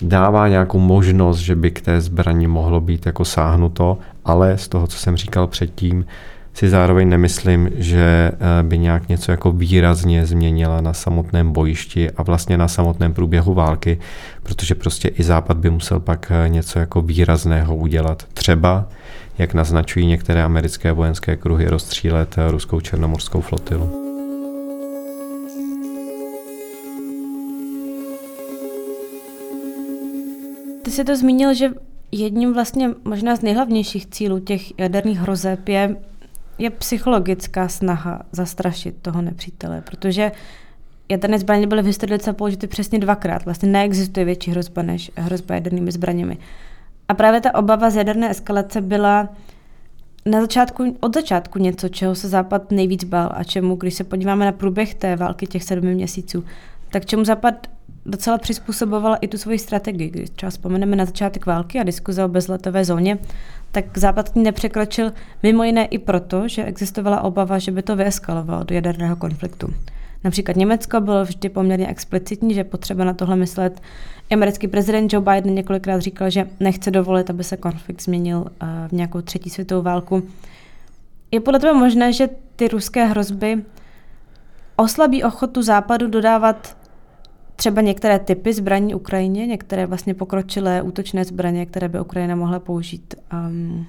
dává 0.01 0.47
nějakou 0.47 0.79
možnost, 0.79 1.37
že 1.37 1.55
by 1.55 1.71
k 1.71 1.81
té 1.81 2.01
zbraní 2.01 2.47
mohlo 2.47 2.81
být 2.81 3.05
jako 3.05 3.25
sáhnuto, 3.25 3.97
ale 4.25 4.57
z 4.57 4.67
toho, 4.67 4.87
co 4.87 4.97
jsem 4.97 5.17
říkal 5.17 5.47
předtím, 5.47 6.05
si 6.53 6.69
zároveň 6.69 7.09
nemyslím, 7.09 7.69
že 7.75 8.31
eh, 8.33 8.63
by 8.63 8.77
nějak 8.77 9.09
něco 9.09 9.31
jako 9.31 9.51
výrazně 9.51 10.25
změnila 10.25 10.81
na 10.81 10.93
samotném 10.93 11.51
bojišti 11.51 12.11
a 12.11 12.23
vlastně 12.23 12.57
na 12.57 12.67
samotném 12.67 13.13
průběhu 13.13 13.53
války, 13.53 13.99
protože 14.43 14.75
prostě 14.75 15.07
i 15.07 15.23
Západ 15.23 15.57
by 15.57 15.69
musel 15.69 15.99
pak 15.99 16.31
eh, 16.31 16.49
něco 16.49 16.79
jako 16.79 17.01
výrazného 17.01 17.75
udělat. 17.75 18.25
Třeba, 18.33 18.89
jak 19.37 19.53
naznačují 19.53 20.05
některé 20.05 20.43
americké 20.43 20.91
vojenské 20.91 21.35
kruhy, 21.35 21.67
rozstřílet 21.67 22.35
eh, 22.37 22.51
ruskou 22.51 22.79
černomorskou 22.79 23.41
flotilu. 23.41 23.99
Ty 30.83 30.91
jsi 30.91 31.03
to 31.03 31.15
zmínil, 31.15 31.53
že 31.53 31.69
jedním 32.11 32.53
vlastně 32.53 32.89
možná 33.03 33.35
z 33.35 33.41
nejhlavnějších 33.41 34.05
cílů 34.05 34.39
těch 34.39 34.79
jaderných 34.79 35.19
hrozeb 35.19 35.69
je 35.69 35.95
je 36.57 36.69
psychologická 36.69 37.67
snaha 37.67 38.21
zastrašit 38.31 38.95
toho 39.01 39.21
nepřítele, 39.21 39.81
protože 39.81 40.31
jaderné 41.09 41.39
zbraně 41.39 41.67
byly 41.67 41.81
v 41.81 41.85
historii 41.85 42.19
použity 42.31 42.67
přesně 42.67 42.99
dvakrát. 42.99 43.45
Vlastně 43.45 43.69
neexistuje 43.69 44.25
větší 44.25 44.51
hrozba 44.51 44.81
než 44.81 45.11
hrozba 45.15 45.55
jadernými 45.55 45.91
zbraněmi. 45.91 46.37
A 47.07 47.13
právě 47.13 47.41
ta 47.41 47.55
obava 47.55 47.89
z 47.89 47.95
jaderné 47.95 48.29
eskalace 48.29 48.81
byla 48.81 49.29
na 50.25 50.41
začátku, 50.41 50.97
od 50.99 51.15
začátku 51.15 51.59
něco, 51.59 51.89
čeho 51.89 52.15
se 52.15 52.29
Západ 52.29 52.71
nejvíc 52.71 53.03
bál 53.03 53.31
a 53.33 53.43
čemu, 53.43 53.75
když 53.75 53.93
se 53.93 54.03
podíváme 54.03 54.45
na 54.45 54.51
průběh 54.51 54.95
té 54.95 55.15
války 55.15 55.47
těch 55.47 55.63
sedmi 55.63 55.95
měsíců, 55.95 56.43
tak 56.89 57.05
čemu 57.05 57.25
Západ 57.25 57.67
docela 58.05 58.37
přizpůsobovala 58.37 59.15
i 59.15 59.27
tu 59.27 59.37
svoji 59.37 59.59
strategii. 59.59 60.09
Když 60.09 60.29
třeba 60.29 60.49
vzpomeneme 60.49 60.95
na 60.95 61.05
začátek 61.05 61.45
války 61.45 61.79
a 61.79 61.83
diskuze 61.83 62.25
o 62.25 62.27
bezletové 62.27 62.85
zóně, 62.85 63.17
tak 63.73 63.97
Západ 63.97 64.29
k 64.29 64.35
ní 64.35 64.43
nepřekročil 64.43 65.13
mimo 65.43 65.63
jiné 65.63 65.85
i 65.85 65.97
proto, 65.97 66.47
že 66.47 66.63
existovala 66.65 67.21
obava, 67.21 67.59
že 67.59 67.71
by 67.71 67.81
to 67.81 67.95
vyeskalovalo 67.95 68.63
do 68.63 68.75
jaderného 68.75 69.15
konfliktu. 69.15 69.73
Například 70.23 70.57
Německo 70.57 71.01
bylo 71.01 71.25
vždy 71.25 71.49
poměrně 71.49 71.87
explicitní, 71.87 72.53
že 72.53 72.63
potřeba 72.63 73.03
na 73.03 73.13
tohle 73.13 73.35
myslet. 73.35 73.81
Americký 74.31 74.67
prezident 74.67 75.13
Joe 75.13 75.25
Biden 75.25 75.55
několikrát 75.55 75.99
říkal, 75.99 76.29
že 76.29 76.47
nechce 76.59 76.91
dovolit, 76.91 77.29
aby 77.29 77.43
se 77.43 77.57
konflikt 77.57 78.01
změnil 78.01 78.45
eh, 78.47 78.65
v 78.87 78.91
nějakou 78.91 79.21
třetí 79.21 79.49
světovou 79.49 79.81
válku. 79.81 80.23
Je 81.31 81.39
podle 81.39 81.59
tebe 81.59 81.73
možné, 81.73 82.13
že 82.13 82.29
ty 82.55 82.67
ruské 82.67 83.05
hrozby 83.05 83.63
oslabí 84.75 85.23
ochotu 85.23 85.61
Západu 85.61 86.07
dodávat 86.07 86.77
třeba 87.55 87.81
některé 87.81 88.19
typy 88.19 88.53
zbraní 88.53 88.95
Ukrajině, 88.95 89.47
některé 89.47 89.85
vlastně 89.85 90.13
pokročilé 90.13 90.81
útočné 90.81 91.25
zbraně, 91.25 91.65
které 91.65 91.89
by 91.89 91.99
Ukrajina 91.99 92.35
mohla 92.35 92.59
použít 92.59 93.15
um, 93.33 93.85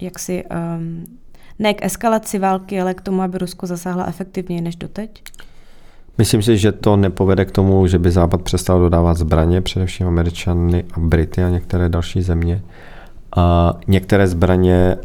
jaksi 0.00 0.44
um, 0.44 1.04
ne 1.58 1.74
k 1.74 1.84
eskalaci 1.84 2.38
války, 2.38 2.80
ale 2.80 2.94
k 2.94 3.00
tomu, 3.00 3.22
aby 3.22 3.38
Rusko 3.38 3.66
zasáhla 3.66 4.06
efektivněji 4.06 4.60
než 4.60 4.76
doteď? 4.76 5.22
Myslím 6.18 6.42
si, 6.42 6.58
že 6.58 6.72
to 6.72 6.96
nepovede 6.96 7.44
k 7.44 7.50
tomu, 7.50 7.86
že 7.86 7.98
by 7.98 8.10
Západ 8.10 8.42
přestal 8.42 8.78
dodávat 8.78 9.16
zbraně, 9.16 9.60
především 9.60 10.06
Američany 10.06 10.84
a 10.92 11.00
Brity 11.00 11.44
a 11.44 11.48
některé 11.48 11.88
další 11.88 12.22
země. 12.22 12.62
A 13.36 13.74
některé 13.86 14.28
zbraně 14.28 14.96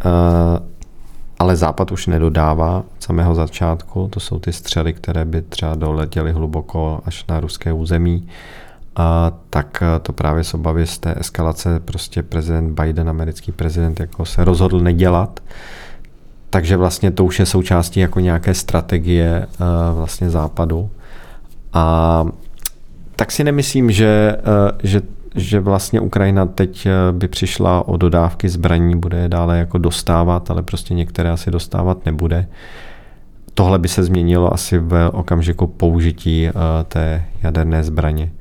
ale 1.44 1.56
Západ 1.56 1.92
už 1.92 2.08
nedodává 2.08 2.78
od 2.78 3.04
samého 3.04 3.36
začátku. 3.36 4.08
To 4.08 4.20
jsou 4.20 4.40
ty 4.40 4.54
střely, 4.54 4.94
které 4.94 5.26
by 5.26 5.42
třeba 5.42 5.76
doletěly 5.76 6.32
hluboko 6.32 7.02
až 7.06 7.26
na 7.28 7.40
ruské 7.40 7.74
území. 7.74 8.28
A 8.96 9.32
tak 9.50 9.84
to 10.02 10.14
právě 10.14 10.44
z 10.44 10.54
obavy 10.54 10.88
z 10.88 11.00
té 11.00 11.16
eskalace 11.20 11.80
prostě 11.80 12.24
prezident 12.24 12.80
Biden, 12.80 13.10
americký 13.10 13.52
prezident, 13.52 14.00
jako 14.00 14.26
se 14.26 14.46
rozhodl 14.46 14.80
nedělat. 14.80 15.40
Takže 16.50 16.78
vlastně 16.78 17.12
to 17.12 17.26
už 17.26 17.40
je 17.40 17.46
součástí 17.46 18.00
jako 18.00 18.20
nějaké 18.20 18.54
strategie 18.54 19.48
vlastně 19.94 20.30
západu. 20.30 20.90
A 21.74 22.26
tak 23.16 23.32
si 23.32 23.44
nemyslím, 23.44 23.92
že, 23.92 24.38
že 24.84 25.02
že 25.36 25.60
vlastně 25.60 26.00
Ukrajina 26.00 26.46
teď 26.46 26.86
eh, 26.86 26.92
by 27.12 27.28
přišla 27.28 27.88
o 27.88 27.98
dodávky 27.98 28.50
zbraní, 28.50 28.96
bude 28.96 29.18
je 29.18 29.30
dále 29.30 29.58
jako 29.58 29.78
dostávat, 29.78 30.52
ale 30.52 30.64
prostě 30.64 30.94
některé 30.94 31.30
asi 31.30 31.52
dostávat 31.52 32.06
nebude. 32.06 32.48
Tohle 33.54 33.80
by 33.80 33.88
se 33.88 34.04
změnilo 34.04 34.54
asi 34.54 34.80
v 34.80 35.10
okamžiku 35.14 35.68
použití 35.68 36.48
eh, 36.48 36.52
té 36.88 37.26
jaderné 37.44 37.84
zbraně. 37.84 38.32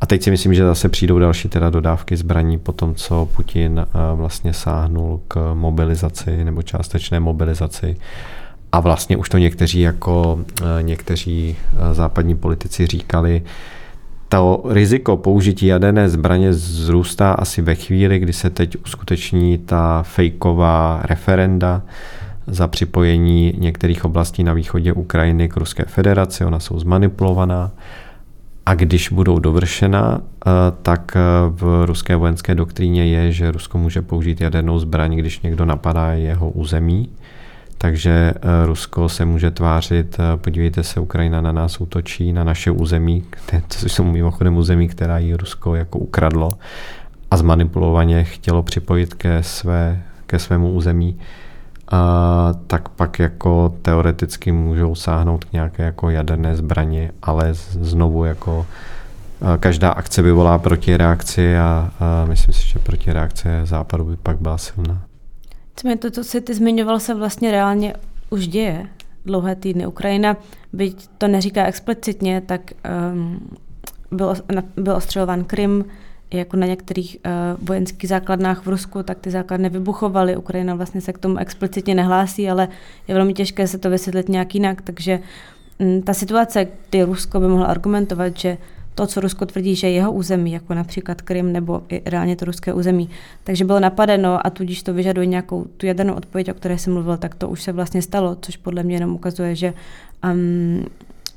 A 0.00 0.06
teď 0.06 0.22
si 0.22 0.30
myslím, 0.30 0.54
že 0.54 0.64
zase 0.64 0.88
přijdou 0.88 1.18
další 1.18 1.48
teda 1.48 1.70
dodávky 1.70 2.16
zbraní 2.16 2.58
po 2.58 2.72
tom, 2.72 2.94
co 2.94 3.28
Putin 3.36 3.80
eh, 3.80 3.86
vlastně 4.14 4.52
sáhnul 4.52 5.20
k 5.28 5.54
mobilizaci 5.54 6.44
nebo 6.44 6.62
částečné 6.62 7.20
mobilizaci. 7.20 7.96
A 8.72 8.80
vlastně 8.80 9.16
už 9.16 9.28
to 9.28 9.38
někteří 9.38 9.80
jako 9.80 10.40
někteří 10.82 11.56
západní 11.92 12.36
politici 12.36 12.86
říkali, 12.86 13.42
to 14.28 14.62
riziko 14.64 15.16
použití 15.16 15.66
jaderné 15.66 16.08
zbraně 16.08 16.52
zrůstá 16.52 17.32
asi 17.32 17.62
ve 17.62 17.74
chvíli, 17.74 18.18
kdy 18.18 18.32
se 18.32 18.50
teď 18.50 18.76
uskuteční 18.84 19.58
ta 19.58 20.02
fejková 20.02 21.00
referenda 21.04 21.82
za 22.46 22.68
připojení 22.68 23.54
některých 23.58 24.04
oblastí 24.04 24.44
na 24.44 24.52
východě 24.52 24.92
Ukrajiny 24.92 25.48
k 25.48 25.56
Ruské 25.56 25.84
federaci. 25.84 26.44
Ona 26.44 26.60
jsou 26.60 26.78
zmanipulovaná. 26.78 27.70
A 28.66 28.74
když 28.74 29.08
budou 29.08 29.38
dovršena, 29.38 30.20
eh, 30.20 30.50
tak 30.82 31.16
eh, 31.16 31.20
v 31.48 31.86
ruské 31.86 32.16
vojenské 32.16 32.54
doktríně 32.54 33.06
je, 33.06 33.32
že 33.32 33.50
Rusko 33.50 33.78
může 33.78 34.02
použít 34.02 34.40
jadernou 34.40 34.78
zbraň, 34.78 35.16
když 35.16 35.40
někdo 35.40 35.64
napadá 35.64 36.12
jeho 36.12 36.50
území. 36.50 37.08
Takže 37.78 38.34
eh, 38.36 38.66
Rusko 38.66 39.08
se 39.08 39.24
může 39.24 39.50
tvářit, 39.50 40.16
eh, 40.20 40.36
podívejte 40.36 40.82
se, 40.82 41.00
Ukrajina 41.00 41.40
na 41.40 41.52
nás 41.52 41.80
útočí, 41.80 42.32
na 42.32 42.44
naše 42.44 42.70
území, 42.70 43.24
to 43.50 43.88
jsou 43.88 44.04
mimochodem 44.04 44.56
území, 44.56 44.88
která 44.88 45.18
ji 45.18 45.34
Rusko 45.34 45.74
jako 45.74 45.98
ukradlo 45.98 46.50
a 47.30 47.36
zmanipulovaně 47.36 48.24
chtělo 48.24 48.62
připojit 48.62 49.14
ke, 49.14 49.42
své, 49.42 50.02
ke 50.26 50.38
svému 50.38 50.72
území, 50.72 51.18
a 51.90 52.52
tak 52.66 52.88
pak 52.88 53.18
jako 53.18 53.74
teoreticky 53.82 54.52
můžou 54.52 54.94
sáhnout 54.94 55.44
k 55.44 55.52
nějaké 55.52 55.82
jako 55.82 56.10
jaderné 56.10 56.56
zbraně, 56.56 57.10
ale 57.22 57.48
znovu 57.54 58.24
jako 58.24 58.66
eh, 59.42 59.58
každá 59.58 59.90
akce 59.90 60.22
vyvolá 60.22 60.58
protireakci 60.58 61.58
a, 61.58 61.90
a 62.00 62.24
myslím 62.24 62.54
si, 62.54 62.68
že 62.68 62.78
protireakce 62.78 63.60
západu 63.64 64.04
by 64.04 64.16
pak 64.16 64.40
byla 64.40 64.58
silná. 64.58 65.07
Nicméně 65.78 65.96
to, 65.96 66.10
co 66.10 66.24
jsi 66.24 66.40
ty 66.40 66.54
zmiňoval, 66.54 67.00
se 67.00 67.14
vlastně 67.14 67.50
reálně 67.50 67.94
už 68.30 68.48
děje 68.48 68.86
dlouhé 69.26 69.56
týdny. 69.56 69.86
Ukrajina, 69.86 70.36
byť 70.72 71.08
to 71.18 71.28
neříká 71.28 71.66
explicitně, 71.66 72.40
tak 72.40 72.60
um, 73.12 73.48
byl, 74.10 74.34
byl 74.76 74.96
ostřelován 74.96 75.44
Krym, 75.44 75.84
jako 76.32 76.56
na 76.56 76.66
některých 76.66 77.16
uh, 77.26 77.66
vojenských 77.66 78.08
základnách 78.08 78.66
v 78.66 78.68
Rusku, 78.68 79.02
tak 79.02 79.18
ty 79.18 79.30
základny 79.30 79.68
vybuchovaly. 79.68 80.36
Ukrajina 80.36 80.74
vlastně 80.74 81.00
se 81.00 81.12
k 81.12 81.18
tomu 81.18 81.38
explicitně 81.38 81.94
nehlásí, 81.94 82.50
ale 82.50 82.68
je 83.08 83.14
velmi 83.14 83.34
těžké 83.34 83.66
se 83.66 83.78
to 83.78 83.90
vysvětlit 83.90 84.28
nějak 84.28 84.54
jinak. 84.54 84.82
Takže 84.82 85.20
um, 85.78 86.02
ta 86.02 86.14
situace, 86.14 86.66
kdy 86.88 87.02
Rusko 87.02 87.40
by 87.40 87.48
mohlo 87.48 87.68
argumentovat, 87.68 88.36
že 88.36 88.58
to, 88.98 89.06
co 89.06 89.20
Rusko 89.20 89.46
tvrdí, 89.46 89.76
že 89.76 89.86
je 89.86 89.92
jeho 89.92 90.12
území, 90.12 90.52
jako 90.52 90.74
například 90.74 91.22
Krym 91.22 91.52
nebo 91.52 91.82
i 91.88 92.02
reálně 92.06 92.36
to 92.36 92.44
ruské 92.44 92.72
území. 92.72 93.10
Takže 93.44 93.64
bylo 93.64 93.80
napadeno 93.80 94.46
a 94.46 94.50
tudíž 94.50 94.82
to 94.82 94.94
vyžaduje 94.94 95.26
nějakou 95.26 95.66
tu 95.76 95.86
jadernou 95.86 96.14
odpověď, 96.14 96.50
o 96.50 96.54
které 96.54 96.78
jsem 96.78 96.92
mluvil, 96.92 97.16
tak 97.16 97.34
to 97.34 97.48
už 97.48 97.62
se 97.62 97.72
vlastně 97.72 98.02
stalo, 98.02 98.36
což 98.40 98.56
podle 98.56 98.82
mě 98.82 98.96
jenom 98.96 99.14
ukazuje, 99.14 99.54
že 99.54 99.74
um, 100.24 100.86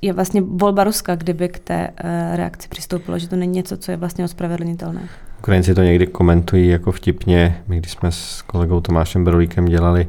je 0.01 0.13
vlastně 0.13 0.41
volba 0.41 0.83
Ruska, 0.83 1.15
kdyby 1.15 1.49
k 1.49 1.59
té 1.59 1.89
uh, 1.89 2.35
reakci 2.35 2.67
přistoupilo, 2.67 3.19
že 3.19 3.29
to 3.29 3.35
není 3.35 3.53
něco, 3.53 3.77
co 3.77 3.91
je 3.91 3.97
vlastně 3.97 4.25
ospravedlnitelné. 4.25 5.01
Ukrajinci 5.39 5.75
to 5.75 5.83
někdy 5.83 6.07
komentují 6.07 6.67
jako 6.67 6.91
vtipně. 6.91 7.61
My 7.67 7.77
když 7.77 7.91
jsme 7.91 8.11
s 8.11 8.41
kolegou 8.41 8.81
Tomášem 8.81 9.23
Brolíkem 9.23 9.65
dělali 9.65 10.07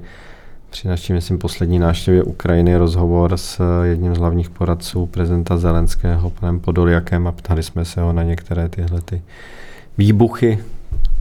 při 0.73 0.89
naší, 0.89 1.13
myslím, 1.13 1.39
poslední 1.39 1.79
návštěvě 1.79 2.23
Ukrajiny 2.23 2.77
rozhovor 2.77 3.37
s 3.37 3.61
jedním 3.83 4.15
z 4.15 4.19
hlavních 4.19 4.51
poradců 4.51 5.07
prezidenta 5.07 5.57
Zelenského, 5.57 6.31
panem 6.31 6.61
Podoljakem, 6.61 7.27
a 7.27 7.33
ptali 7.33 7.63
jsme 7.63 7.85
se 7.85 8.01
ho 8.01 8.13
na 8.13 8.23
některé 8.23 8.69
tyhle 8.69 9.01
ty 9.01 9.23
výbuchy, 9.99 10.59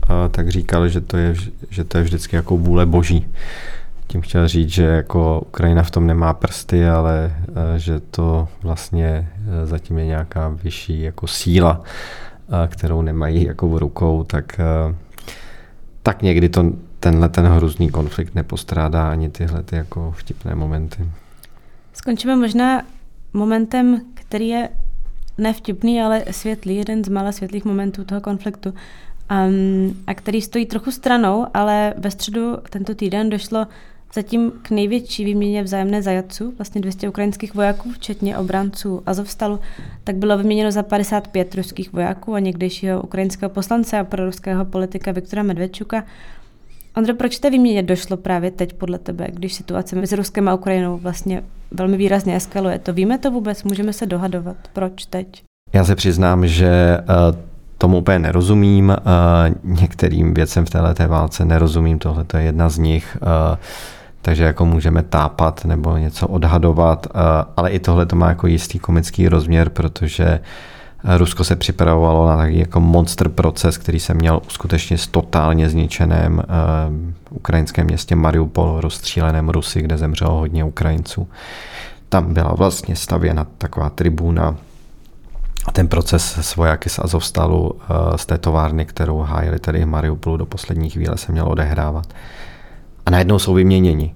a 0.08 0.28
tak 0.28 0.48
říkal, 0.48 0.88
že 0.88 1.00
to, 1.00 1.16
je, 1.16 1.34
že 1.70 1.84
to 1.84 1.98
je 1.98 2.04
vždycky 2.04 2.36
jako 2.36 2.56
vůle 2.56 2.86
boží. 2.86 3.26
Tím 4.06 4.20
chtěl 4.20 4.48
říct, 4.48 4.68
že 4.68 4.84
jako 4.84 5.40
Ukrajina 5.40 5.82
v 5.82 5.90
tom 5.90 6.06
nemá 6.06 6.32
prsty, 6.32 6.88
ale 6.88 7.36
že 7.76 8.00
to 8.00 8.48
vlastně 8.62 9.28
e, 9.62 9.66
zatím 9.66 9.98
je 9.98 10.06
nějaká 10.06 10.48
vyšší 10.48 11.02
jako 11.02 11.26
síla, 11.26 11.80
kterou 12.66 13.02
nemají 13.02 13.44
jako 13.44 13.68
v 13.68 13.76
rukou, 13.76 14.24
tak, 14.24 14.60
tak 16.02 16.22
někdy 16.22 16.48
to 16.48 16.72
tenhle 17.02 17.28
ten 17.28 17.46
hrozný 17.46 17.90
konflikt 17.90 18.34
nepostrádá 18.34 19.10
ani 19.10 19.28
tyhle 19.30 19.62
ty 19.62 19.76
jako 19.76 20.14
vtipné 20.16 20.54
momenty. 20.54 21.08
Skončíme 21.92 22.36
možná 22.36 22.82
momentem, 23.32 24.00
který 24.14 24.48
je 24.48 24.68
nevtipný, 25.38 26.02
ale 26.02 26.24
světlý, 26.30 26.76
jeden 26.76 27.04
z 27.04 27.08
mála 27.08 27.32
světlých 27.32 27.64
momentů 27.64 28.04
toho 28.04 28.20
konfliktu. 28.20 28.74
Um, 29.48 29.96
a 30.06 30.14
který 30.14 30.42
stojí 30.42 30.66
trochu 30.66 30.90
stranou, 30.90 31.46
ale 31.54 31.94
ve 31.96 32.10
středu 32.10 32.56
tento 32.70 32.94
týden 32.94 33.30
došlo 33.30 33.66
zatím 34.14 34.52
k 34.62 34.70
největší 34.70 35.24
výměně 35.24 35.62
vzájemné 35.62 36.02
zajatců, 36.02 36.54
vlastně 36.56 36.80
200 36.80 37.08
ukrajinských 37.08 37.54
vojáků, 37.54 37.92
včetně 37.92 38.38
obranců 38.38 39.02
Azovstalu, 39.06 39.60
tak 40.04 40.16
bylo 40.16 40.38
vyměněno 40.38 40.72
za 40.72 40.82
55 40.82 41.54
ruských 41.54 41.92
vojáků 41.92 42.34
a 42.34 42.38
někdejšího 42.38 43.02
ukrajinského 43.02 43.50
poslance 43.50 43.98
a 43.98 44.04
proruského 44.04 44.64
politika 44.64 45.12
Viktora 45.12 45.42
Medvedčuka 45.42 46.04
Ondro, 46.96 47.14
proč 47.14 47.38
té 47.38 47.50
výměně 47.50 47.82
došlo 47.82 48.16
právě 48.16 48.50
teď 48.50 48.72
podle 48.72 48.98
tebe, 48.98 49.26
když 49.32 49.54
situace 49.54 49.96
mezi 49.96 50.16
Ruskem 50.16 50.48
a 50.48 50.54
Ukrajinou 50.54 50.98
vlastně 50.98 51.42
velmi 51.70 51.96
výrazně 51.96 52.36
eskaluje? 52.36 52.78
To 52.78 52.92
víme 52.92 53.18
to 53.18 53.30
vůbec? 53.30 53.64
Můžeme 53.64 53.92
se 53.92 54.06
dohadovat? 54.06 54.56
Proč 54.72 55.06
teď? 55.06 55.42
Já 55.72 55.84
se 55.84 55.96
přiznám, 55.96 56.46
že 56.46 56.98
eh, 57.00 57.04
tomu 57.78 57.98
úplně 57.98 58.18
nerozumím. 58.18 58.90
Eh, 58.90 58.96
některým 59.64 60.34
věcem 60.34 60.66
v 60.66 60.70
této 60.70 61.08
válce 61.08 61.44
nerozumím. 61.44 61.98
Tohle 61.98 62.24
je 62.36 62.42
jedna 62.42 62.68
z 62.68 62.78
nich. 62.78 63.16
Eh, 63.22 63.56
takže 64.22 64.44
jako 64.44 64.66
můžeme 64.66 65.02
tápat 65.02 65.64
nebo 65.64 65.96
něco 65.96 66.28
odhadovat, 66.28 67.06
ale 67.56 67.70
i 67.70 67.78
tohle 67.78 68.06
to 68.06 68.16
má 68.16 68.28
jako 68.28 68.46
jistý 68.46 68.78
komický 68.78 69.28
rozměr, 69.28 69.68
protože 69.68 70.40
Rusko 71.04 71.44
se 71.44 71.56
připravovalo 71.56 72.28
na 72.28 72.36
takový 72.36 72.58
jako 72.58 72.80
monster 72.80 73.28
proces, 73.28 73.78
který 73.78 74.00
se 74.00 74.14
měl 74.14 74.40
uskutečnit 74.46 74.98
s 74.98 75.06
totálně 75.06 75.68
zničeném 75.68 76.34
uh, 76.38 77.36
ukrajinském 77.36 77.86
městě 77.86 78.16
Mariupol, 78.16 78.80
rozstříleném 78.80 79.48
Rusy, 79.48 79.82
kde 79.82 79.98
zemřelo 79.98 80.34
hodně 80.34 80.64
Ukrajinců. 80.64 81.28
Tam 82.08 82.34
byla 82.34 82.54
vlastně 82.54 82.96
stavěna 82.96 83.46
taková 83.58 83.90
tribuna 83.90 84.56
A 85.66 85.72
ten 85.72 85.88
proces 85.88 86.38
s 86.38 86.56
vojáky 86.56 86.88
z 86.88 86.98
Azovstalu, 86.98 87.72
eh, 87.80 88.18
z 88.18 88.26
té 88.26 88.38
továrny, 88.38 88.86
kterou 88.86 89.18
hájili 89.18 89.58
tedy 89.58 89.86
Mariupolu 89.86 90.36
do 90.36 90.46
poslední 90.46 90.90
chvíle, 90.90 91.18
se 91.18 91.32
měl 91.32 91.48
odehrávat. 91.48 92.06
A 93.06 93.10
najednou 93.10 93.38
jsou 93.38 93.54
vyměněni 93.54 94.14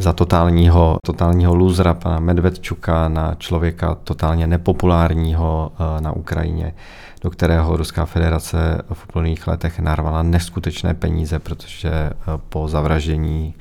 za 0.00 0.12
totálního, 0.12 0.98
totálního 1.06 1.54
lůzra 1.54 1.94
pana 1.94 2.18
Medvedčuka 2.20 3.08
na 3.08 3.34
člověka 3.34 3.96
totálně 4.04 4.46
nepopulárního 4.46 5.72
eh, 5.74 6.00
na 6.00 6.12
Ukrajině, 6.12 6.74
do 7.22 7.30
kterého 7.30 7.76
Ruská 7.76 8.04
federace 8.04 8.82
v 8.92 9.04
úplných 9.08 9.46
letech 9.46 9.78
narvala 9.78 10.22
neskutečné 10.22 10.94
peníze, 10.94 11.38
protože 11.38 11.90
eh, 11.90 12.12
po 12.48 12.68
zavraždění 12.68 13.54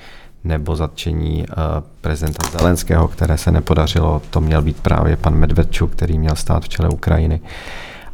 nebo 0.43 0.75
zatčení 0.75 1.45
eh, 1.49 1.53
prezidenta 2.01 2.57
Zelenského, 2.57 3.07
které 3.07 3.37
se 3.37 3.51
nepodařilo, 3.51 4.21
to 4.29 4.41
měl 4.41 4.61
být 4.61 4.79
právě 4.79 5.17
pan 5.17 5.35
Medvedčuk, 5.35 5.91
který 5.91 6.19
měl 6.19 6.35
stát 6.35 6.63
v 6.63 6.69
čele 6.69 6.89
Ukrajiny. 6.89 7.41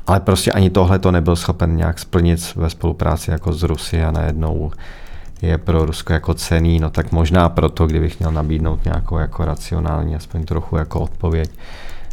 Ale 0.08 0.20
prostě 0.20 0.52
ani 0.52 0.70
tohle 0.70 1.00
to 1.00 1.12
nebyl 1.12 1.36
schopen 1.36 1.76
nějak 1.76 2.00
splnit 2.00 2.56
ve 2.56 2.70
spolupráci 2.70 3.32
jako 3.32 3.54
z 3.54 3.64
Rusy 3.64 4.04
a 4.04 4.12
najednou 4.12 4.72
je 5.44 5.58
pro 5.58 5.86
Rusko 5.86 6.14
jako 6.14 6.34
cený, 6.34 6.80
no 6.80 6.90
tak 6.90 7.12
možná 7.12 7.50
proto, 7.50 7.88
kdybych 7.88 8.20
měl 8.20 8.32
nabídnout 8.32 8.86
nějakou 8.86 9.18
jako 9.18 9.46
racionální, 9.46 10.16
aspoň 10.16 10.46
trochu 10.46 10.78
jako 10.78 11.00
odpověď, 11.00 11.50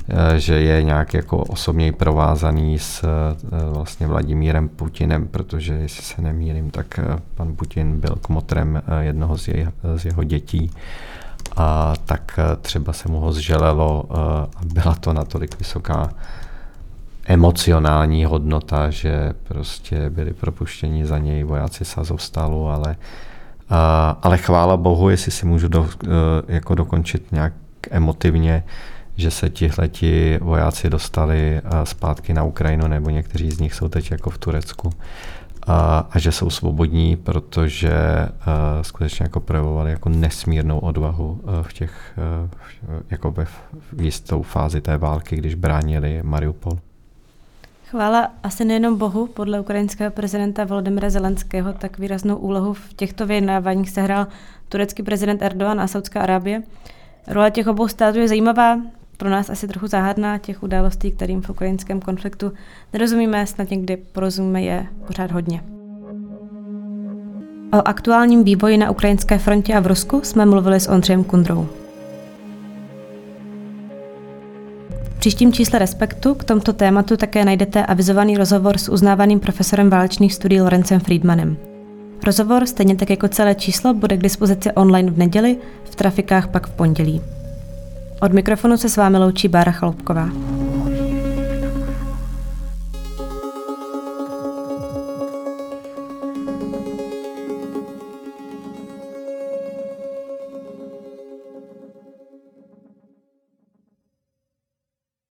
eh, 0.08 0.40
že 0.40 0.54
je 0.54 0.82
nějak 0.82 1.14
jako 1.14 1.38
osobně 1.38 1.92
provázaný 1.92 2.78
s 2.78 3.04
eh, 3.04 3.70
vlastně 3.72 4.06
Vladimírem 4.06 4.68
Putinem, 4.68 5.28
protože 5.28 5.74
jestli 5.74 6.02
se 6.02 6.22
nemýlím, 6.22 6.70
tak 6.70 6.98
eh, 6.98 7.18
pan 7.34 7.56
Putin 7.56 8.00
byl 8.00 8.16
kmotrem 8.22 8.82
jednoho 9.00 9.38
z, 9.38 9.48
jej, 9.48 9.68
z 9.96 10.04
jeho 10.04 10.24
dětí. 10.24 10.70
A 11.56 11.94
tak 12.04 12.38
třeba 12.60 12.92
se 12.92 13.08
mu 13.08 13.20
ho 13.20 13.32
zželelo 13.32 14.04
a 14.16 14.48
byla 14.64 14.94
to 14.94 15.12
natolik 15.12 15.58
vysoká 15.58 16.10
emocionální 17.26 18.24
hodnota, 18.24 18.90
že 18.90 19.32
prostě 19.42 20.10
byli 20.10 20.32
propuštěni 20.32 21.06
za 21.06 21.18
něj 21.18 21.42
vojáci 21.42 21.84
Sazovstalu, 21.84 22.68
ale, 22.68 22.96
a, 23.70 24.18
ale 24.22 24.38
chvála 24.38 24.76
Bohu, 24.76 25.08
jestli 25.08 25.32
si 25.32 25.46
můžu 25.46 25.68
do, 25.68 25.88
e, 26.48 26.54
jako 26.54 26.74
dokončit 26.74 27.32
nějak 27.32 27.52
emotivně, 27.90 28.64
že 29.16 29.30
se 29.30 29.50
tihleti 29.50 30.38
vojáci 30.42 30.90
dostali 30.90 31.56
e, 31.56 31.86
zpátky 31.86 32.34
na 32.34 32.44
Ukrajinu, 32.44 32.88
nebo 32.88 33.10
někteří 33.10 33.50
z 33.50 33.60
nich 33.60 33.74
jsou 33.74 33.88
teď 33.88 34.10
jako 34.10 34.30
v 34.30 34.38
Turecku. 34.38 34.90
A, 35.66 36.06
a 36.10 36.18
že 36.18 36.32
jsou 36.32 36.50
svobodní, 36.50 37.16
protože 37.16 37.92
uh, 38.28 38.82
skutečně 38.82 39.22
jako 39.22 39.40
projevovali 39.40 39.90
jako 39.90 40.08
nesmírnou 40.08 40.78
odvahu 40.78 41.40
uh, 41.42 41.62
v 41.62 41.72
těch, 41.72 42.18
jako 43.10 43.30
ve 43.30 43.44
v 43.44 44.00
jistou 44.00 44.42
fázi 44.42 44.80
té 44.80 44.96
války, 44.96 45.36
když 45.36 45.54
bránili 45.54 46.20
Mariupol. 46.22 46.78
Chvála 47.90 48.30
asi 48.42 48.64
nejenom 48.64 48.96
Bohu, 48.96 49.26
podle 49.26 49.60
ukrajinského 49.60 50.10
prezidenta 50.10 50.64
Volodymyra 50.64 51.10
Zelenského, 51.10 51.72
tak 51.72 51.98
výraznou 51.98 52.36
úlohu 52.36 52.72
v 52.72 52.94
těchto 52.94 53.26
vyjednáváních 53.26 53.90
sehrál 53.90 54.26
turecký 54.68 55.02
prezident 55.02 55.42
Erdogan 55.42 55.80
a 55.80 55.86
Saudská 55.86 56.20
Arábie. 56.20 56.62
Role 57.28 57.50
těch 57.50 57.66
obou 57.66 57.88
států 57.88 58.18
je 58.18 58.28
zajímavá, 58.28 58.80
pro 59.16 59.30
nás 59.30 59.50
asi 59.50 59.68
trochu 59.68 59.86
záhadná 59.86 60.38
těch 60.38 60.62
událostí, 60.62 61.10
kterým 61.10 61.42
v 61.42 61.50
ukrajinském 61.50 62.00
konfliktu 62.00 62.52
nerozumíme, 62.92 63.46
snad 63.46 63.70
někdy 63.70 63.96
porozumíme 63.96 64.62
je 64.62 64.86
pořád 65.06 65.30
hodně. 65.30 65.62
O 67.72 67.88
aktuálním 67.88 68.44
vývoji 68.44 68.76
na 68.76 68.90
ukrajinské 68.90 69.38
frontě 69.38 69.74
a 69.74 69.80
v 69.80 69.86
Rusku 69.86 70.20
jsme 70.22 70.46
mluvili 70.46 70.80
s 70.80 70.88
Ondřejem 70.88 71.24
Kundrou. 71.24 71.79
Příštím 75.20 75.52
čísle 75.52 75.78
Respektu 75.78 76.34
k 76.34 76.44
tomto 76.44 76.72
tématu 76.72 77.16
také 77.16 77.44
najdete 77.44 77.86
avizovaný 77.86 78.36
rozhovor 78.36 78.78
s 78.78 78.88
uznávaným 78.88 79.40
profesorem 79.40 79.90
válečných 79.90 80.34
studií 80.34 80.60
Lorencem 80.60 81.00
Friedmanem. 81.00 81.56
Rozhovor, 82.26 82.66
stejně 82.66 82.96
tak 82.96 83.10
jako 83.10 83.28
celé 83.28 83.54
číslo, 83.54 83.94
bude 83.94 84.16
k 84.16 84.22
dispozici 84.22 84.72
online 84.72 85.10
v 85.10 85.18
neděli, 85.18 85.56
v 85.84 85.94
trafikách 85.94 86.48
pak 86.48 86.66
v 86.66 86.70
pondělí. 86.70 87.20
Od 88.20 88.32
mikrofonu 88.32 88.76
se 88.76 88.88
s 88.88 88.96
vámi 88.96 89.18
loučí 89.18 89.48
Bára 89.48 89.72
Chaloupková. 89.72 90.28